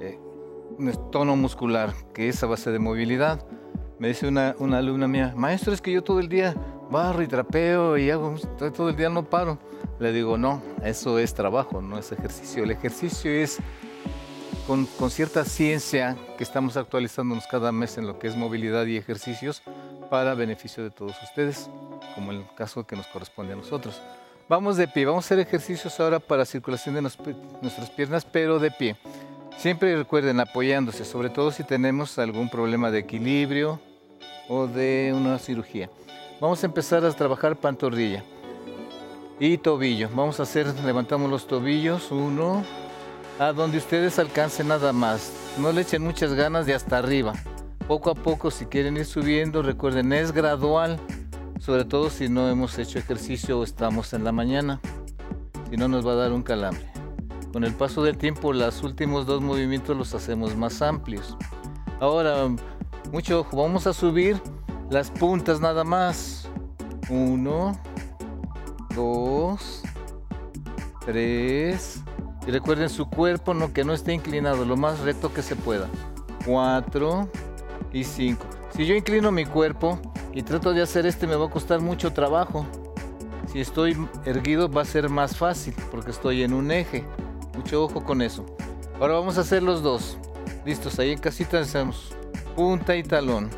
eh, 0.00 0.20
un 0.78 0.92
tono 1.10 1.34
muscular, 1.34 1.92
que 2.14 2.28
es 2.28 2.40
a 2.44 2.46
base 2.46 2.70
de 2.70 2.78
movilidad. 2.78 3.44
Me 3.98 4.06
dice 4.06 4.28
una, 4.28 4.54
una 4.60 4.78
alumna 4.78 5.08
mía, 5.08 5.34
maestro, 5.36 5.72
es 5.72 5.80
que 5.80 5.90
yo 5.90 6.04
todo 6.04 6.20
el 6.20 6.28
día 6.28 6.54
barro 6.92 7.24
y 7.24 7.26
trapeo 7.26 7.98
y 7.98 8.08
hago, 8.08 8.36
todo 8.56 8.88
el 8.88 8.94
día 8.94 9.08
no 9.08 9.28
paro. 9.28 9.58
Le 9.98 10.12
digo, 10.12 10.38
no, 10.38 10.62
eso 10.84 11.18
es 11.18 11.34
trabajo, 11.34 11.82
no 11.82 11.98
es 11.98 12.12
ejercicio. 12.12 12.62
El 12.62 12.70
ejercicio 12.70 13.32
es 13.32 13.58
con, 14.66 14.86
cierta 15.10 15.44
ciencia 15.44 16.16
que 16.36 16.44
estamos 16.44 16.76
actualizándonos 16.76 17.46
cada 17.46 17.72
mes 17.72 17.98
en 17.98 18.06
lo 18.06 18.18
que 18.18 18.28
es 18.28 18.36
movilidad 18.36 18.86
y 18.86 18.96
ejercicios 18.96 19.62
para 20.10 20.34
beneficio 20.34 20.84
de 20.84 20.90
todos 20.90 21.14
ustedes, 21.22 21.68
como 22.14 22.32
el 22.32 22.44
caso 22.56 22.86
que 22.86 22.96
nos 22.96 23.06
corresponde 23.06 23.54
a 23.54 23.56
nosotros. 23.56 24.00
Vamos 24.48 24.76
de 24.76 24.88
pie, 24.88 25.06
vamos 25.06 25.24
a 25.24 25.26
hacer 25.26 25.38
ejercicios 25.38 25.98
ahora 26.00 26.20
para 26.20 26.44
circulación 26.44 26.94
de 26.94 27.02
nuestras 27.02 27.90
piernas, 27.90 28.24
pero 28.24 28.58
de 28.58 28.70
pie. 28.70 28.96
Siempre 29.56 29.96
recuerden 29.96 30.40
apoyándose, 30.40 31.04
sobre 31.04 31.30
todo 31.30 31.52
si 31.52 31.64
tenemos 31.64 32.18
algún 32.18 32.48
problema 32.48 32.90
de 32.90 33.00
equilibrio 33.00 33.80
o 34.48 34.66
de 34.66 35.12
una 35.14 35.38
cirugía. 35.38 35.88
Vamos 36.40 36.62
a 36.62 36.66
empezar 36.66 37.04
a 37.04 37.12
trabajar 37.12 37.56
pantorrilla 37.56 38.24
y 39.38 39.58
tobillo. 39.58 40.08
Vamos 40.14 40.40
a 40.40 40.44
hacer, 40.44 40.66
levantamos 40.84 41.30
los 41.30 41.46
tobillos, 41.46 42.10
uno, 42.10 42.64
a 43.38 43.52
donde 43.52 43.78
ustedes 43.78 44.18
alcancen 44.18 44.68
nada 44.68 44.92
más. 44.92 45.32
No 45.58 45.72
le 45.72 45.82
echen 45.82 46.02
muchas 46.02 46.34
ganas 46.34 46.66
de 46.66 46.74
hasta 46.74 46.98
arriba. 46.98 47.34
Poco 47.88 48.10
a 48.10 48.14
poco, 48.14 48.50
si 48.50 48.66
quieren 48.66 48.96
ir 48.96 49.04
subiendo, 49.04 49.62
recuerden, 49.62 50.12
es 50.12 50.32
gradual, 50.32 51.00
sobre 51.58 51.84
todo 51.84 52.10
si 52.10 52.28
no 52.28 52.48
hemos 52.48 52.78
hecho 52.78 52.98
ejercicio 52.98 53.58
o 53.58 53.64
estamos 53.64 54.12
en 54.12 54.24
la 54.24 54.32
mañana. 54.32 54.80
Si 55.68 55.76
no, 55.76 55.88
nos 55.88 56.06
va 56.06 56.12
a 56.12 56.16
dar 56.16 56.32
un 56.32 56.42
calambre. 56.42 56.86
Con 57.52 57.64
el 57.64 57.74
paso 57.74 58.02
del 58.02 58.16
tiempo, 58.16 58.52
los 58.52 58.82
últimos 58.82 59.26
dos 59.26 59.42
movimientos 59.42 59.96
los 59.96 60.14
hacemos 60.14 60.56
más 60.56 60.80
amplios. 60.80 61.36
Ahora, 62.00 62.48
mucho 63.12 63.40
ojo, 63.40 63.56
vamos 63.58 63.86
a 63.86 63.92
subir 63.92 64.40
las 64.90 65.10
puntas 65.10 65.60
nada 65.60 65.84
más. 65.84 66.48
Uno, 67.10 67.78
dos, 68.94 69.82
tres. 71.04 72.02
Y 72.46 72.50
recuerden 72.50 72.88
su 72.88 73.08
cuerpo 73.08 73.54
no, 73.54 73.72
que 73.72 73.84
no 73.84 73.92
esté 73.92 74.12
inclinado, 74.12 74.64
lo 74.64 74.76
más 74.76 75.00
recto 75.00 75.32
que 75.32 75.42
se 75.42 75.56
pueda. 75.56 75.88
Cuatro 76.44 77.28
y 77.92 78.04
cinco. 78.04 78.46
Si 78.74 78.86
yo 78.86 78.94
inclino 78.94 79.30
mi 79.30 79.44
cuerpo 79.44 80.00
y 80.32 80.42
trato 80.42 80.72
de 80.72 80.82
hacer 80.82 81.06
este, 81.06 81.26
me 81.26 81.36
va 81.36 81.46
a 81.46 81.50
costar 81.50 81.80
mucho 81.80 82.12
trabajo. 82.12 82.66
Si 83.52 83.60
estoy 83.60 83.96
erguido 84.24 84.70
va 84.70 84.82
a 84.82 84.86
ser 84.86 85.08
más 85.08 85.36
fácil 85.36 85.74
porque 85.90 86.10
estoy 86.10 86.42
en 86.42 86.54
un 86.54 86.70
eje. 86.70 87.04
Mucho 87.56 87.84
ojo 87.84 88.02
con 88.02 88.22
eso. 88.22 88.46
Ahora 88.98 89.14
vamos 89.14 89.36
a 89.36 89.42
hacer 89.42 89.62
los 89.62 89.82
dos. 89.82 90.16
Listos, 90.64 90.98
ahí 90.98 91.10
en 91.10 91.18
casita 91.18 91.60
hacemos 91.60 92.14
punta 92.54 92.96
y 92.96 93.02
talón, 93.02 93.50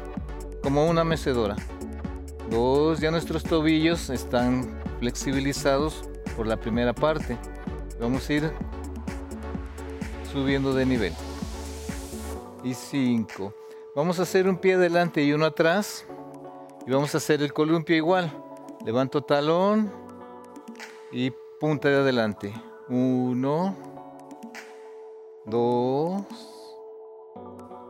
como 0.62 0.86
una 0.86 1.04
mecedora. 1.04 1.56
Dos, 2.50 3.00
ya 3.00 3.10
nuestros 3.10 3.42
tobillos 3.42 4.10
están 4.10 4.80
flexibilizados 5.00 6.04
por 6.36 6.46
la 6.46 6.56
primera 6.56 6.92
parte. 6.92 7.36
Vamos 8.00 8.28
a 8.28 8.32
ir 8.32 8.52
subiendo 10.34 10.74
de 10.74 10.84
nivel. 10.84 11.12
Y 12.64 12.74
cinco. 12.74 13.54
Vamos 13.94 14.18
a 14.18 14.22
hacer 14.22 14.48
un 14.48 14.56
pie 14.56 14.74
adelante 14.74 15.22
y 15.22 15.32
uno 15.32 15.46
atrás. 15.46 16.04
Y 16.84 16.90
vamos 16.90 17.14
a 17.14 17.18
hacer 17.18 17.40
el 17.40 17.52
columpio 17.52 17.94
igual. 17.94 18.32
Levanto 18.84 19.22
talón 19.22 19.92
y 21.12 21.32
punta 21.60 21.88
de 21.88 21.98
adelante. 21.98 22.52
Uno, 22.88 23.76
dos, 25.44 26.24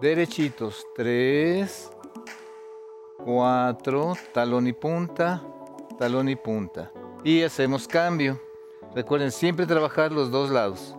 derechitos, 0.03 0.87
tres, 0.95 1.91
cuatro, 3.25 4.13
talón 4.35 4.67
y 4.67 4.75
punta, 4.75 5.43
talón 5.99 6.29
y 6.29 6.37
punta. 6.37 6.93
Y 7.25 7.43
hacemos 7.43 7.89
cambio. 7.89 8.39
Recuerden 8.95 9.33
siempre 9.33 9.65
trabajar 9.65 10.13
los 10.13 10.31
dos 10.31 10.51
lados. 10.51 10.95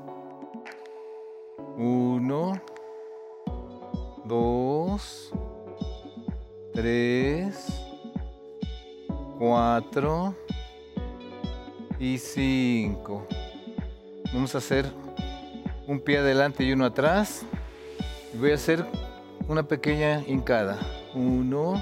Uno, 1.78 2.54
dos, 4.24 5.30
tres, 6.74 7.68
cuatro 9.38 10.34
y 12.00 12.18
cinco. 12.18 13.28
Vamos 14.34 14.56
a 14.56 14.60
hacer 14.60 14.86
un 15.86 16.00
pie 16.00 16.20
adelante 16.20 16.64
y 16.64 16.72
uno 16.72 16.86
atrás. 16.86 17.46
Voy 18.40 18.52
a 18.52 18.56
hacer 18.56 18.86
una 19.50 19.64
pequeña 19.64 20.24
hincada. 20.26 20.80
Uno, 21.14 21.82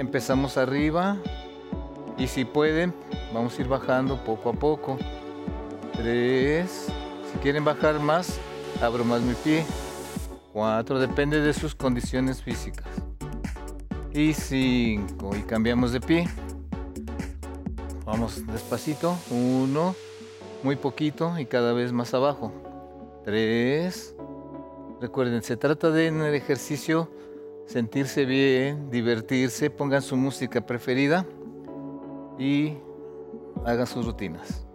empezamos 0.00 0.56
arriba 0.56 1.16
y 2.16 2.26
si 2.26 2.44
pueden, 2.44 2.92
vamos 3.32 3.56
a 3.56 3.62
ir 3.62 3.68
bajando 3.68 4.16
poco 4.16 4.50
a 4.50 4.52
poco. 4.52 4.98
Tres, 5.92 6.88
si 7.32 7.38
quieren 7.38 7.64
bajar 7.64 8.00
más, 8.00 8.40
abro 8.80 9.04
más 9.04 9.22
mi 9.22 9.34
pie. 9.34 9.64
Cuatro, 10.52 10.98
depende 10.98 11.40
de 11.40 11.52
sus 11.52 11.74
condiciones 11.74 12.42
físicas. 12.42 12.86
Y 14.12 14.32
cinco, 14.32 15.36
y 15.36 15.42
cambiamos 15.42 15.92
de 15.92 16.00
pie. 16.00 16.28
Vamos 18.04 18.46
despacito. 18.46 19.16
Uno, 19.30 19.94
muy 20.62 20.76
poquito 20.76 21.38
y 21.38 21.46
cada 21.46 21.72
vez 21.72 21.92
más 21.92 22.14
abajo. 22.14 22.52
Tres. 23.24 24.14
Recuerden, 25.00 25.42
se 25.42 25.56
trata 25.56 25.90
de 25.90 26.06
en 26.06 26.22
el 26.22 26.34
ejercicio 26.34 27.10
sentirse 27.66 28.24
bien, 28.24 28.90
divertirse, 28.90 29.70
pongan 29.70 30.02
su 30.02 30.16
música 30.16 30.64
preferida 30.64 31.26
y 32.38 32.74
hagan 33.64 33.86
sus 33.86 34.06
rutinas. 34.06 34.67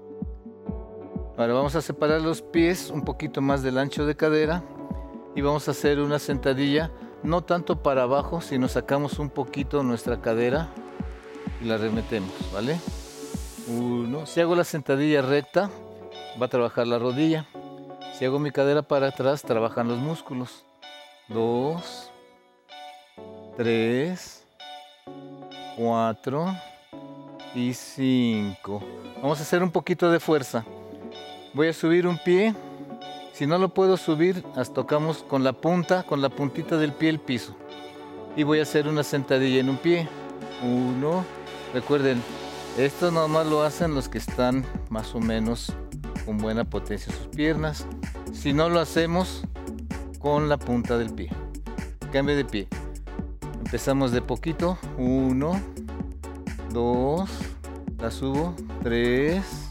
Ahora 1.35 1.53
vamos 1.53 1.75
a 1.75 1.81
separar 1.81 2.21
los 2.21 2.43
pies 2.43 2.91
un 2.91 3.01
poquito 3.01 3.41
más 3.41 3.63
del 3.63 3.79
ancho 3.79 4.05
de 4.05 4.15
cadera 4.15 4.63
y 5.35 5.41
vamos 5.41 5.67
a 5.67 5.71
hacer 5.71 5.99
una 5.99 6.19
sentadilla, 6.19 6.91
no 7.23 7.41
tanto 7.41 7.81
para 7.81 8.03
abajo, 8.03 8.39
sino 8.39 8.67
sacamos 8.67 9.17
un 9.17 9.31
poquito 9.31 9.81
nuestra 9.81 10.21
cadera 10.21 10.69
y 11.59 11.65
la 11.65 11.77
remetemos, 11.77 12.31
¿vale? 12.53 12.79
Uno. 13.67 14.27
Si 14.27 14.41
hago 14.41 14.55
la 14.55 14.63
sentadilla 14.63 15.23
recta, 15.23 15.71
va 16.39 16.45
a 16.45 16.49
trabajar 16.49 16.85
la 16.85 16.99
rodilla. 16.99 17.47
Si 18.13 18.25
hago 18.25 18.37
mi 18.37 18.51
cadera 18.51 18.83
para 18.83 19.07
atrás, 19.07 19.41
trabajan 19.41 19.87
los 19.87 19.97
músculos. 19.97 20.65
Dos. 21.29 22.11
Tres. 23.57 24.45
Cuatro. 25.75 26.45
Y 27.55 27.73
cinco. 27.73 28.83
Vamos 29.15 29.39
a 29.39 29.43
hacer 29.43 29.63
un 29.63 29.71
poquito 29.71 30.11
de 30.11 30.19
fuerza. 30.19 30.63
Voy 31.53 31.67
a 31.67 31.73
subir 31.73 32.07
un 32.07 32.17
pie. 32.17 32.55
Si 33.33 33.45
no 33.45 33.59
lo 33.59 33.69
puedo 33.69 33.95
subir, 33.95 34.43
las 34.55 34.73
tocamos 34.73 35.23
con 35.23 35.43
la 35.43 35.53
punta, 35.53 36.01
con 36.01 36.19
la 36.19 36.29
puntita 36.29 36.77
del 36.77 36.93
pie 36.93 37.09
el 37.09 37.19
piso. 37.19 37.55
Y 38.35 38.41
voy 38.41 38.57
a 38.57 38.63
hacer 38.63 38.87
una 38.87 39.03
sentadilla 39.03 39.59
en 39.59 39.69
un 39.69 39.77
pie. 39.77 40.07
Uno. 40.63 41.23
Recuerden, 41.71 42.23
esto 42.77 43.11
nomás 43.11 43.45
lo 43.45 43.61
hacen 43.61 43.93
los 43.93 44.09
que 44.09 44.17
están 44.17 44.65
más 44.89 45.13
o 45.13 45.19
menos 45.19 45.71
con 46.25 46.39
buena 46.39 46.63
potencia 46.63 47.13
en 47.13 47.19
sus 47.19 47.27
piernas. 47.27 47.85
Si 48.31 48.51
no 48.51 48.67
lo 48.69 48.79
hacemos 48.79 49.43
con 50.17 50.49
la 50.49 50.57
punta 50.57 50.97
del 50.97 51.13
pie. 51.13 51.29
Cambio 52.11 52.35
de 52.35 52.45
pie. 52.45 52.67
Empezamos 53.63 54.11
de 54.11 54.23
poquito. 54.23 54.79
Uno, 54.97 55.61
dos, 56.71 57.29
la 57.99 58.09
subo. 58.09 58.55
Tres, 58.81 59.62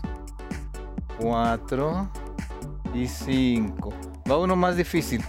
cuatro 1.23 2.09
y 2.93 3.07
cinco. 3.07 3.93
Va 4.29 4.39
uno 4.39 4.57
más 4.57 4.77
difícil. 4.77 5.25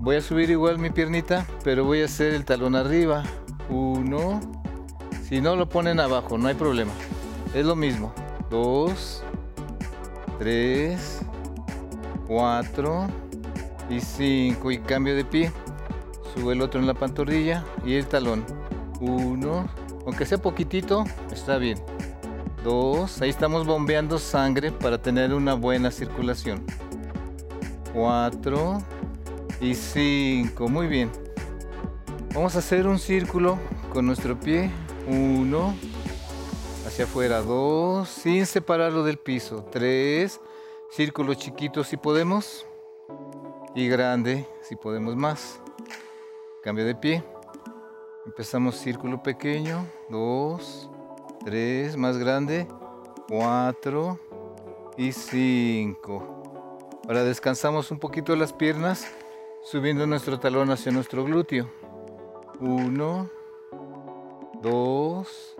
Voy 0.00 0.16
a 0.16 0.20
subir 0.20 0.50
igual 0.50 0.78
mi 0.78 0.90
piernita, 0.90 1.46
pero 1.64 1.84
voy 1.84 2.02
a 2.02 2.06
hacer 2.06 2.34
el 2.34 2.44
talón 2.44 2.74
arriba. 2.74 3.22
Uno, 3.68 4.40
si 5.22 5.40
no 5.40 5.54
lo 5.56 5.68
ponen 5.68 6.00
abajo, 6.00 6.38
no 6.38 6.48
hay 6.48 6.54
problema. 6.54 6.92
Es 7.54 7.64
lo 7.64 7.76
mismo. 7.76 8.12
Dos, 8.50 9.22
tres, 10.38 11.20
cuatro 12.26 13.06
y 13.88 14.00
cinco. 14.00 14.70
Y 14.70 14.78
cambio 14.78 15.14
de 15.14 15.24
pie. 15.24 15.52
Subo 16.34 16.52
el 16.52 16.62
otro 16.62 16.80
en 16.80 16.86
la 16.86 16.94
pantorrilla 16.94 17.64
y 17.84 17.94
el 17.94 18.06
talón. 18.06 18.44
Uno, 19.00 19.68
aunque 20.04 20.26
sea 20.26 20.38
poquitito, 20.38 21.04
está 21.32 21.58
bien. 21.58 21.78
Dos, 22.64 23.22
ahí 23.22 23.30
estamos 23.30 23.66
bombeando 23.66 24.18
sangre 24.18 24.72
para 24.72 25.00
tener 25.00 25.32
una 25.32 25.54
buena 25.54 25.90
circulación. 25.90 26.64
Cuatro 27.94 28.78
y 29.60 29.74
cinco. 29.74 30.68
Muy 30.68 30.86
bien. 30.86 31.10
Vamos 32.34 32.56
a 32.56 32.58
hacer 32.58 32.86
un 32.86 32.98
círculo 32.98 33.58
con 33.92 34.06
nuestro 34.06 34.38
pie 34.38 34.70
uno, 35.08 35.74
hacia 36.86 37.06
afuera, 37.06 37.40
dos, 37.40 38.08
sin 38.08 38.44
separarlo 38.44 39.02
del 39.02 39.18
piso, 39.18 39.64
tres, 39.70 40.40
círculo 40.90 41.34
chiquito 41.34 41.82
si 41.82 41.96
podemos, 41.96 42.66
y 43.74 43.88
grande 43.88 44.46
si 44.62 44.76
podemos 44.76 45.16
más. 45.16 45.60
Cambio 46.62 46.84
de 46.84 46.94
pie. 46.94 47.24
Empezamos 48.26 48.76
círculo 48.76 49.22
pequeño, 49.22 49.86
dos, 50.10 50.90
tres, 51.48 51.96
más 51.96 52.18
grande, 52.18 52.68
cuatro 53.26 54.20
y 54.98 55.12
cinco. 55.12 56.42
Ahora 57.06 57.24
descansamos 57.24 57.90
un 57.90 57.98
poquito 57.98 58.36
las 58.36 58.52
piernas, 58.52 59.06
subiendo 59.64 60.06
nuestro 60.06 60.38
talón 60.38 60.70
hacia 60.70 60.92
nuestro 60.92 61.24
glúteo. 61.24 61.70
Uno, 62.60 63.30
dos, 64.60 65.56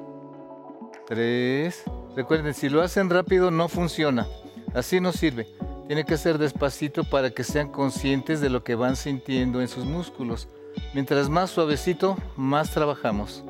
tres. 1.06 1.84
Recuerden, 2.14 2.52
si 2.52 2.68
lo 2.68 2.82
hacen 2.82 3.08
rápido 3.08 3.50
no 3.50 3.70
funciona. 3.70 4.26
Así 4.74 5.00
no 5.00 5.10
sirve. 5.10 5.46
Tiene 5.86 6.04
que 6.04 6.18
ser 6.18 6.36
despacito 6.36 7.02
para 7.04 7.30
que 7.30 7.44
sean 7.44 7.72
conscientes 7.72 8.42
de 8.42 8.50
lo 8.50 8.62
que 8.62 8.74
van 8.74 8.94
sintiendo 8.94 9.62
en 9.62 9.68
sus 9.68 9.86
músculos. 9.86 10.48
Mientras 10.92 11.30
más 11.30 11.48
suavecito, 11.48 12.18
más 12.36 12.72
trabajamos. 12.72 13.42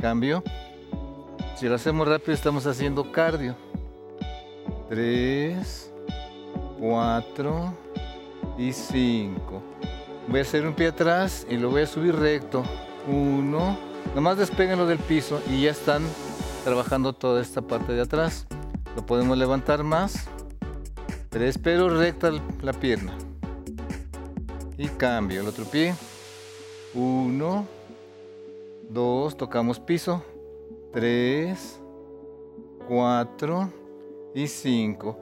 Cambio. 0.00 0.44
Si 1.56 1.68
lo 1.68 1.74
hacemos 1.76 2.08
rápido, 2.08 2.32
estamos 2.32 2.66
haciendo 2.66 3.10
cardio. 3.12 3.54
Tres, 4.88 5.92
cuatro 6.78 7.74
y 8.58 8.72
cinco. 8.72 9.62
Voy 10.28 10.40
a 10.40 10.42
hacer 10.42 10.66
un 10.66 10.74
pie 10.74 10.88
atrás 10.88 11.46
y 11.48 11.56
lo 11.56 11.70
voy 11.70 11.82
a 11.82 11.86
subir 11.86 12.14
recto. 12.14 12.62
Uno, 13.06 13.76
Nomás 14.14 14.36
despeguenlo 14.36 14.84
del 14.84 14.98
piso 14.98 15.40
y 15.48 15.62
ya 15.62 15.70
están 15.70 16.02
trabajando 16.64 17.14
toda 17.14 17.40
esta 17.40 17.62
parte 17.62 17.94
de 17.94 18.02
atrás. 18.02 18.46
Lo 18.94 19.06
podemos 19.06 19.38
levantar 19.38 19.82
más. 19.84 20.28
Tres, 21.30 21.56
pero 21.56 21.88
recta 21.88 22.30
la 22.60 22.74
pierna. 22.74 23.16
Y 24.76 24.88
cambio 24.88 25.40
el 25.40 25.46
otro 25.46 25.64
pie. 25.64 25.94
Uno, 26.92 27.66
dos, 28.90 29.34
tocamos 29.34 29.80
piso. 29.80 30.22
Tres, 30.92 31.80
cuatro 32.86 33.72
y 34.34 34.46
cinco. 34.46 35.18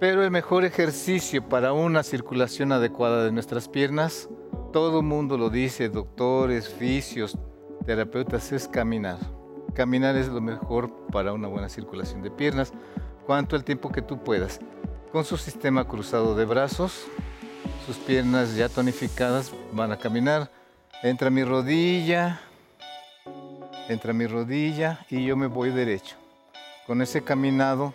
Pero 0.00 0.24
el 0.24 0.32
mejor 0.32 0.64
ejercicio 0.64 1.48
para 1.48 1.72
una 1.72 2.02
circulación 2.02 2.72
adecuada 2.72 3.24
de 3.24 3.30
nuestras 3.30 3.68
piernas, 3.68 4.28
todo 4.72 5.02
mundo 5.02 5.38
lo 5.38 5.50
dice, 5.50 5.88
doctores, 5.88 6.68
fisios, 6.68 7.38
terapeutas 7.86 8.50
es 8.50 8.66
caminar. 8.66 9.18
Caminar 9.72 10.16
es 10.16 10.26
lo 10.26 10.40
mejor 10.40 10.90
para 11.12 11.32
una 11.32 11.46
buena 11.46 11.68
circulación 11.68 12.22
de 12.22 12.32
piernas, 12.32 12.72
cuanto 13.24 13.54
el 13.54 13.62
tiempo 13.62 13.92
que 13.92 14.02
tú 14.02 14.18
puedas. 14.18 14.58
Con 15.12 15.24
su 15.24 15.36
sistema 15.36 15.86
cruzado 15.86 16.34
de 16.34 16.44
brazos, 16.44 17.06
sus 17.86 17.96
piernas 17.98 18.56
ya 18.56 18.68
tonificadas 18.68 19.52
van 19.72 19.92
a 19.92 19.96
caminar. 19.96 20.50
Entra 21.04 21.30
mi 21.30 21.44
rodilla, 21.44 22.40
entra 23.88 24.12
mi 24.12 24.26
rodilla 24.26 25.04
y 25.10 25.24
yo 25.24 25.36
me 25.36 25.46
voy 25.46 25.70
derecho. 25.70 26.16
Con 26.86 27.02
ese 27.02 27.22
caminado 27.22 27.94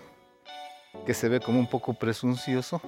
que 1.06 1.14
se 1.14 1.30
ve 1.30 1.40
como 1.40 1.60
un 1.60 1.68
poco 1.68 1.94
presuncioso, 1.94 2.82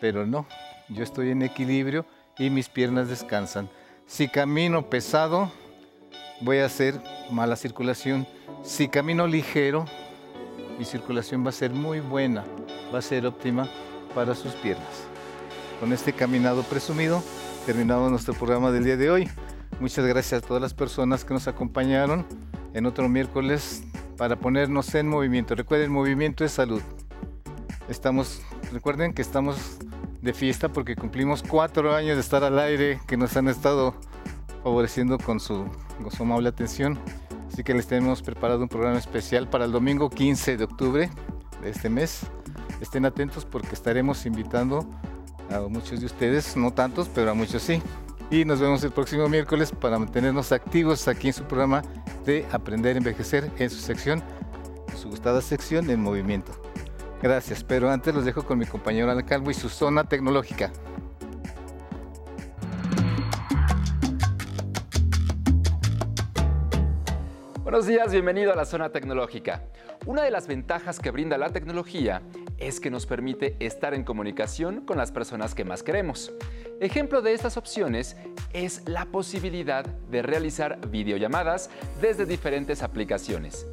pero 0.00 0.26
no, 0.26 0.46
yo 0.88 1.02
estoy 1.02 1.30
en 1.30 1.42
equilibrio 1.42 2.06
y 2.38 2.50
mis 2.50 2.68
piernas 2.68 3.08
descansan. 3.08 3.68
Si 4.06 4.28
camino 4.28 4.88
pesado, 4.88 5.50
voy 6.40 6.58
a 6.58 6.66
hacer 6.66 7.00
mala 7.30 7.56
circulación. 7.56 8.26
Si 8.62 8.88
camino 8.88 9.26
ligero, 9.26 9.86
mi 10.78 10.84
circulación 10.84 11.44
va 11.44 11.50
a 11.50 11.52
ser 11.52 11.72
muy 11.72 12.00
buena, 12.00 12.44
va 12.94 12.98
a 12.98 13.02
ser 13.02 13.26
óptima 13.26 13.68
para 14.14 14.34
sus 14.34 14.52
piernas. 14.54 15.04
Con 15.80 15.92
este 15.92 16.12
caminado 16.12 16.62
presumido, 16.62 17.22
terminamos 17.64 18.10
nuestro 18.10 18.34
programa 18.34 18.70
del 18.70 18.84
día 18.84 18.96
de 18.96 19.10
hoy. 19.10 19.30
Muchas 19.78 20.06
gracias 20.06 20.42
a 20.42 20.46
todas 20.46 20.62
las 20.62 20.72
personas 20.72 21.24
que 21.24 21.34
nos 21.34 21.48
acompañaron 21.48 22.24
en 22.72 22.86
otro 22.86 23.10
miércoles 23.10 23.82
para 24.16 24.36
ponernos 24.36 24.94
en 24.94 25.06
movimiento. 25.06 25.54
Recuerden, 25.54 25.92
movimiento 25.92 26.46
es 26.46 26.52
salud. 26.52 26.80
Estamos, 27.86 28.40
recuerden 28.72 29.12
que 29.12 29.20
estamos 29.20 29.76
de 30.22 30.32
fiesta 30.32 30.70
porque 30.70 30.96
cumplimos 30.96 31.42
cuatro 31.42 31.94
años 31.94 32.16
de 32.16 32.22
estar 32.22 32.42
al 32.42 32.58
aire, 32.58 33.00
que 33.06 33.18
nos 33.18 33.36
han 33.36 33.48
estado 33.48 33.94
favoreciendo 34.64 35.18
con 35.18 35.40
su, 35.40 35.66
con 36.02 36.10
su 36.10 36.22
amable 36.22 36.48
atención. 36.48 36.98
Así 37.52 37.62
que 37.62 37.74
les 37.74 37.86
tenemos 37.86 38.22
preparado 38.22 38.62
un 38.62 38.68
programa 38.68 38.98
especial 38.98 39.46
para 39.46 39.66
el 39.66 39.72
domingo 39.72 40.08
15 40.08 40.56
de 40.56 40.64
octubre 40.64 41.10
de 41.60 41.70
este 41.70 41.90
mes. 41.90 42.22
Estén 42.80 43.04
atentos 43.04 43.44
porque 43.44 43.74
estaremos 43.74 44.24
invitando 44.24 44.86
a 45.50 45.60
muchos 45.60 46.00
de 46.00 46.06
ustedes, 46.06 46.56
no 46.56 46.72
tantos, 46.72 47.10
pero 47.14 47.30
a 47.30 47.34
muchos 47.34 47.62
sí. 47.62 47.82
Y 48.28 48.44
nos 48.44 48.60
vemos 48.60 48.82
el 48.82 48.90
próximo 48.90 49.28
miércoles 49.28 49.70
para 49.70 50.00
mantenernos 50.00 50.50
activos 50.50 51.06
aquí 51.06 51.28
en 51.28 51.32
su 51.32 51.44
programa 51.44 51.82
de 52.24 52.44
Aprender 52.50 52.96
a 52.96 52.98
Envejecer 52.98 53.48
en 53.56 53.70
su 53.70 53.76
sección, 53.76 54.20
su 54.96 55.08
gustada 55.08 55.40
sección 55.40 55.88
en 55.90 56.00
movimiento. 56.00 56.50
Gracias, 57.22 57.62
pero 57.62 57.88
antes 57.88 58.12
los 58.12 58.24
dejo 58.24 58.44
con 58.44 58.58
mi 58.58 58.66
compañero 58.66 59.12
Ana 59.12 59.24
y 59.48 59.54
su 59.54 59.68
zona 59.68 60.02
tecnológica. 60.02 60.72
Buenos 67.62 67.86
días, 67.86 68.10
bienvenido 68.10 68.52
a 68.52 68.56
la 68.56 68.64
zona 68.64 68.90
tecnológica. 68.90 69.62
Una 70.04 70.22
de 70.22 70.32
las 70.32 70.48
ventajas 70.48 70.98
que 70.98 71.12
brinda 71.12 71.38
la 71.38 71.50
tecnología 71.50 72.22
es 72.58 72.80
que 72.80 72.90
nos 72.90 73.06
permite 73.06 73.56
estar 73.60 73.94
en 73.94 74.04
comunicación 74.04 74.80
con 74.82 74.96
las 74.96 75.12
personas 75.12 75.54
que 75.54 75.64
más 75.64 75.82
queremos. 75.82 76.32
Ejemplo 76.80 77.22
de 77.22 77.32
estas 77.32 77.56
opciones 77.56 78.16
es 78.52 78.82
la 78.86 79.06
posibilidad 79.06 79.84
de 79.84 80.22
realizar 80.22 80.78
videollamadas 80.88 81.70
desde 82.00 82.26
diferentes 82.26 82.82
aplicaciones. 82.82 83.66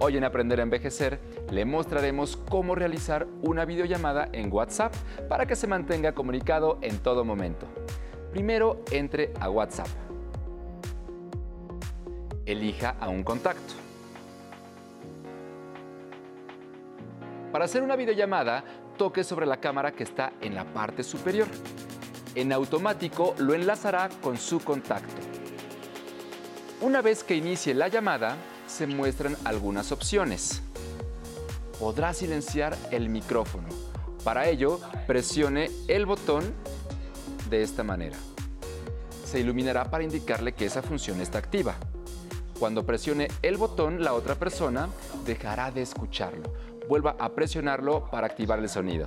Hoy 0.00 0.16
en 0.16 0.24
Aprender 0.24 0.60
a 0.60 0.62
Envejecer 0.62 1.20
le 1.50 1.64
mostraremos 1.64 2.36
cómo 2.36 2.74
realizar 2.74 3.26
una 3.42 3.66
videollamada 3.66 4.28
en 4.32 4.50
WhatsApp 4.50 4.94
para 5.28 5.46
que 5.46 5.56
se 5.56 5.66
mantenga 5.66 6.12
comunicado 6.12 6.78
en 6.80 6.98
todo 6.98 7.24
momento. 7.24 7.66
Primero 8.30 8.82
entre 8.92 9.32
a 9.40 9.50
WhatsApp. 9.50 9.88
Elija 12.46 12.96
a 12.98 13.08
un 13.08 13.22
contacto. 13.22 13.89
Para 17.52 17.64
hacer 17.64 17.82
una 17.82 17.96
videollamada, 17.96 18.64
toque 18.96 19.24
sobre 19.24 19.46
la 19.46 19.58
cámara 19.58 19.92
que 19.92 20.04
está 20.04 20.32
en 20.40 20.54
la 20.54 20.64
parte 20.64 21.02
superior. 21.02 21.48
En 22.34 22.52
automático 22.52 23.34
lo 23.38 23.54
enlazará 23.54 24.08
con 24.22 24.36
su 24.36 24.60
contacto. 24.60 25.20
Una 26.80 27.02
vez 27.02 27.24
que 27.24 27.34
inicie 27.34 27.74
la 27.74 27.88
llamada, 27.88 28.36
se 28.68 28.86
muestran 28.86 29.36
algunas 29.44 29.90
opciones. 29.90 30.62
Podrá 31.80 32.14
silenciar 32.14 32.76
el 32.92 33.08
micrófono. 33.08 33.68
Para 34.22 34.48
ello, 34.48 34.78
presione 35.06 35.70
el 35.88 36.06
botón 36.06 36.54
de 37.48 37.62
esta 37.62 37.82
manera. 37.82 38.16
Se 39.24 39.40
iluminará 39.40 39.90
para 39.90 40.04
indicarle 40.04 40.52
que 40.52 40.66
esa 40.66 40.82
función 40.82 41.20
está 41.20 41.38
activa. 41.38 41.74
Cuando 42.60 42.86
presione 42.86 43.26
el 43.42 43.56
botón, 43.56 44.04
la 44.04 44.12
otra 44.12 44.36
persona 44.36 44.88
dejará 45.24 45.72
de 45.72 45.82
escucharlo 45.82 46.52
vuelva 46.90 47.14
a 47.20 47.28
presionarlo 47.28 48.10
para 48.10 48.26
activar 48.26 48.58
el 48.58 48.68
sonido. 48.68 49.06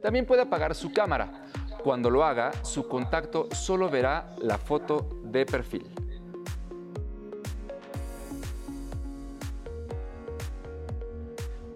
También 0.00 0.24
puede 0.24 0.42
apagar 0.42 0.76
su 0.76 0.92
cámara. 0.92 1.46
Cuando 1.82 2.10
lo 2.10 2.24
haga, 2.24 2.52
su 2.62 2.86
contacto 2.86 3.48
solo 3.50 3.90
verá 3.90 4.36
la 4.40 4.58
foto 4.58 5.20
de 5.24 5.44
perfil. 5.44 5.84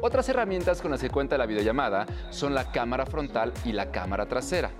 Otras 0.00 0.28
herramientas 0.28 0.80
con 0.80 0.92
las 0.92 1.00
que 1.00 1.10
cuenta 1.10 1.36
la 1.36 1.46
videollamada 1.46 2.06
son 2.30 2.54
la 2.54 2.70
cámara 2.70 3.04
frontal 3.04 3.52
y 3.64 3.72
la 3.72 3.90
cámara 3.90 4.26
trasera. 4.26 4.70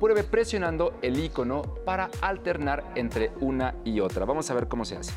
Pruebe 0.00 0.24
presionando 0.24 0.98
el 1.02 1.22
icono 1.22 1.60
para 1.84 2.08
alternar 2.22 2.82
entre 2.94 3.32
una 3.40 3.74
y 3.84 4.00
otra. 4.00 4.24
Vamos 4.24 4.50
a 4.50 4.54
ver 4.54 4.66
cómo 4.66 4.86
se 4.86 4.96
hace. 4.96 5.12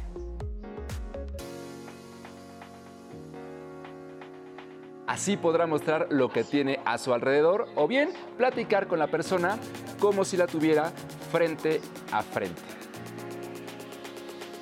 Así 5.08 5.38
podrá 5.38 5.68
mostrar 5.68 6.08
lo 6.10 6.30
que 6.30 6.44
tiene 6.44 6.82
a 6.84 6.98
su 6.98 7.14
alrededor 7.14 7.68
o 7.76 7.88
bien 7.88 8.12
platicar 8.38 8.88
con 8.88 9.00
la 9.00 9.08
persona 9.08 9.58
como 10.00 10.26
si 10.26 10.36
la 10.36 10.48
tuviera 10.48 10.92
frente 11.32 11.80
a 12.12 12.22
frente. 12.22 12.62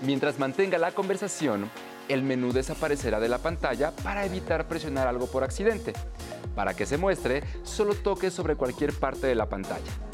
Mientras 0.04 0.38
mantenga 0.38 0.78
la 0.78 0.92
conversación, 0.92 1.70
el 2.10 2.22
menú 2.22 2.52
desaparecerá 2.52 3.20
de 3.20 3.30
la 3.30 3.40
pantalla 3.40 3.92
para 4.04 4.26
evitar 4.26 4.68
presionar 4.68 5.08
algo 5.08 5.28
por 5.28 5.44
accidente. 5.44 5.94
Para 6.56 6.76
que 6.76 6.86
se 6.86 6.98
muestre, 6.98 7.44
solo 7.64 7.96
toque 7.96 8.30
sobre 8.30 8.56
cualquier 8.56 8.94
parte 8.94 9.28
de 9.28 9.36
la 9.36 9.48
pantalla. 9.48 10.11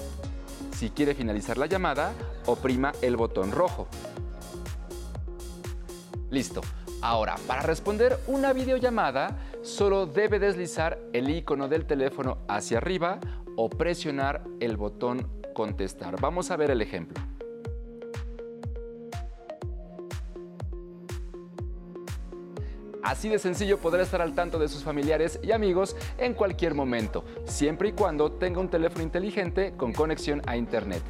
Si 0.78 0.92
quiere 0.92 1.16
finalizar 1.16 1.58
la 1.58 1.66
llamada, 1.66 2.14
oprima 2.46 2.92
el 3.02 3.18
botón 3.18 3.52
rojo. 3.52 3.88
Listo. 6.30 6.62
Ahora, 7.02 7.36
para 7.48 7.64
responder 7.64 8.20
una 8.28 8.54
videollamada, 8.54 9.40
solo 9.64 10.06
debe 10.06 10.38
deslizar 10.38 11.00
el 11.14 11.32
icono 11.32 11.68
del 11.68 11.88
teléfono 11.88 12.38
hacia 12.48 12.78
arriba 12.78 13.20
o 13.56 13.72
presionar 13.72 14.44
el 14.60 14.78
botón 14.78 15.42
contestar. 15.56 16.22
Vamos 16.22 16.52
a 16.52 16.58
ver 16.58 16.70
el 16.70 16.84
ejemplo. 16.84 17.27
Así 23.08 23.30
de 23.30 23.40
sencillo 23.40 23.78
podrá 23.78 24.04
estar 24.04 24.22
al 24.22 24.36
tanto 24.36 24.60
de 24.60 24.68
sus 24.68 24.84
familiares 24.84 25.40
y 25.42 25.54
amigos 25.54 25.96
en 26.18 26.34
cualquier 26.34 26.74
momento, 26.74 27.24
siempre 27.46 27.88
y 27.88 27.94
cuando 27.94 28.34
tenga 28.34 28.60
un 28.60 28.68
teléfono 28.68 29.02
inteligente 29.02 29.74
con 29.78 29.94
conexión 29.94 30.42
a 30.46 30.58
Internet. 30.58 31.02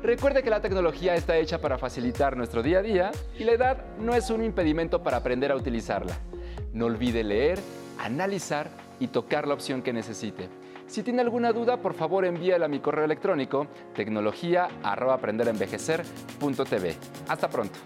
Recuerde 0.00 0.44
que 0.44 0.50
la 0.50 0.60
tecnología 0.60 1.16
está 1.16 1.36
hecha 1.36 1.60
para 1.60 1.76
facilitar 1.76 2.36
nuestro 2.36 2.62
día 2.62 2.78
a 2.78 2.82
día 2.82 3.10
y 3.36 3.42
la 3.42 3.50
edad 3.50 3.84
no 3.98 4.14
es 4.14 4.30
un 4.30 4.44
impedimento 4.44 5.02
para 5.02 5.16
aprender 5.16 5.50
a 5.50 5.56
utilizarla. 5.56 6.16
No 6.72 6.86
olvide 6.86 7.24
leer, 7.24 7.58
analizar 7.98 8.70
y 9.00 9.08
tocar 9.08 9.48
la 9.48 9.54
opción 9.54 9.82
que 9.82 9.92
necesite. 9.92 10.48
Si 10.86 11.02
tiene 11.02 11.20
alguna 11.20 11.52
duda, 11.52 11.78
por 11.78 11.94
favor 11.94 12.26
envíela 12.26 12.66
a 12.66 12.68
mi 12.68 12.78
correo 12.78 13.06
electrónico 13.06 13.66
tecnología@aprenderenvejecer.tv. 13.96 16.96
Hasta 17.26 17.50
pronto. 17.50 17.80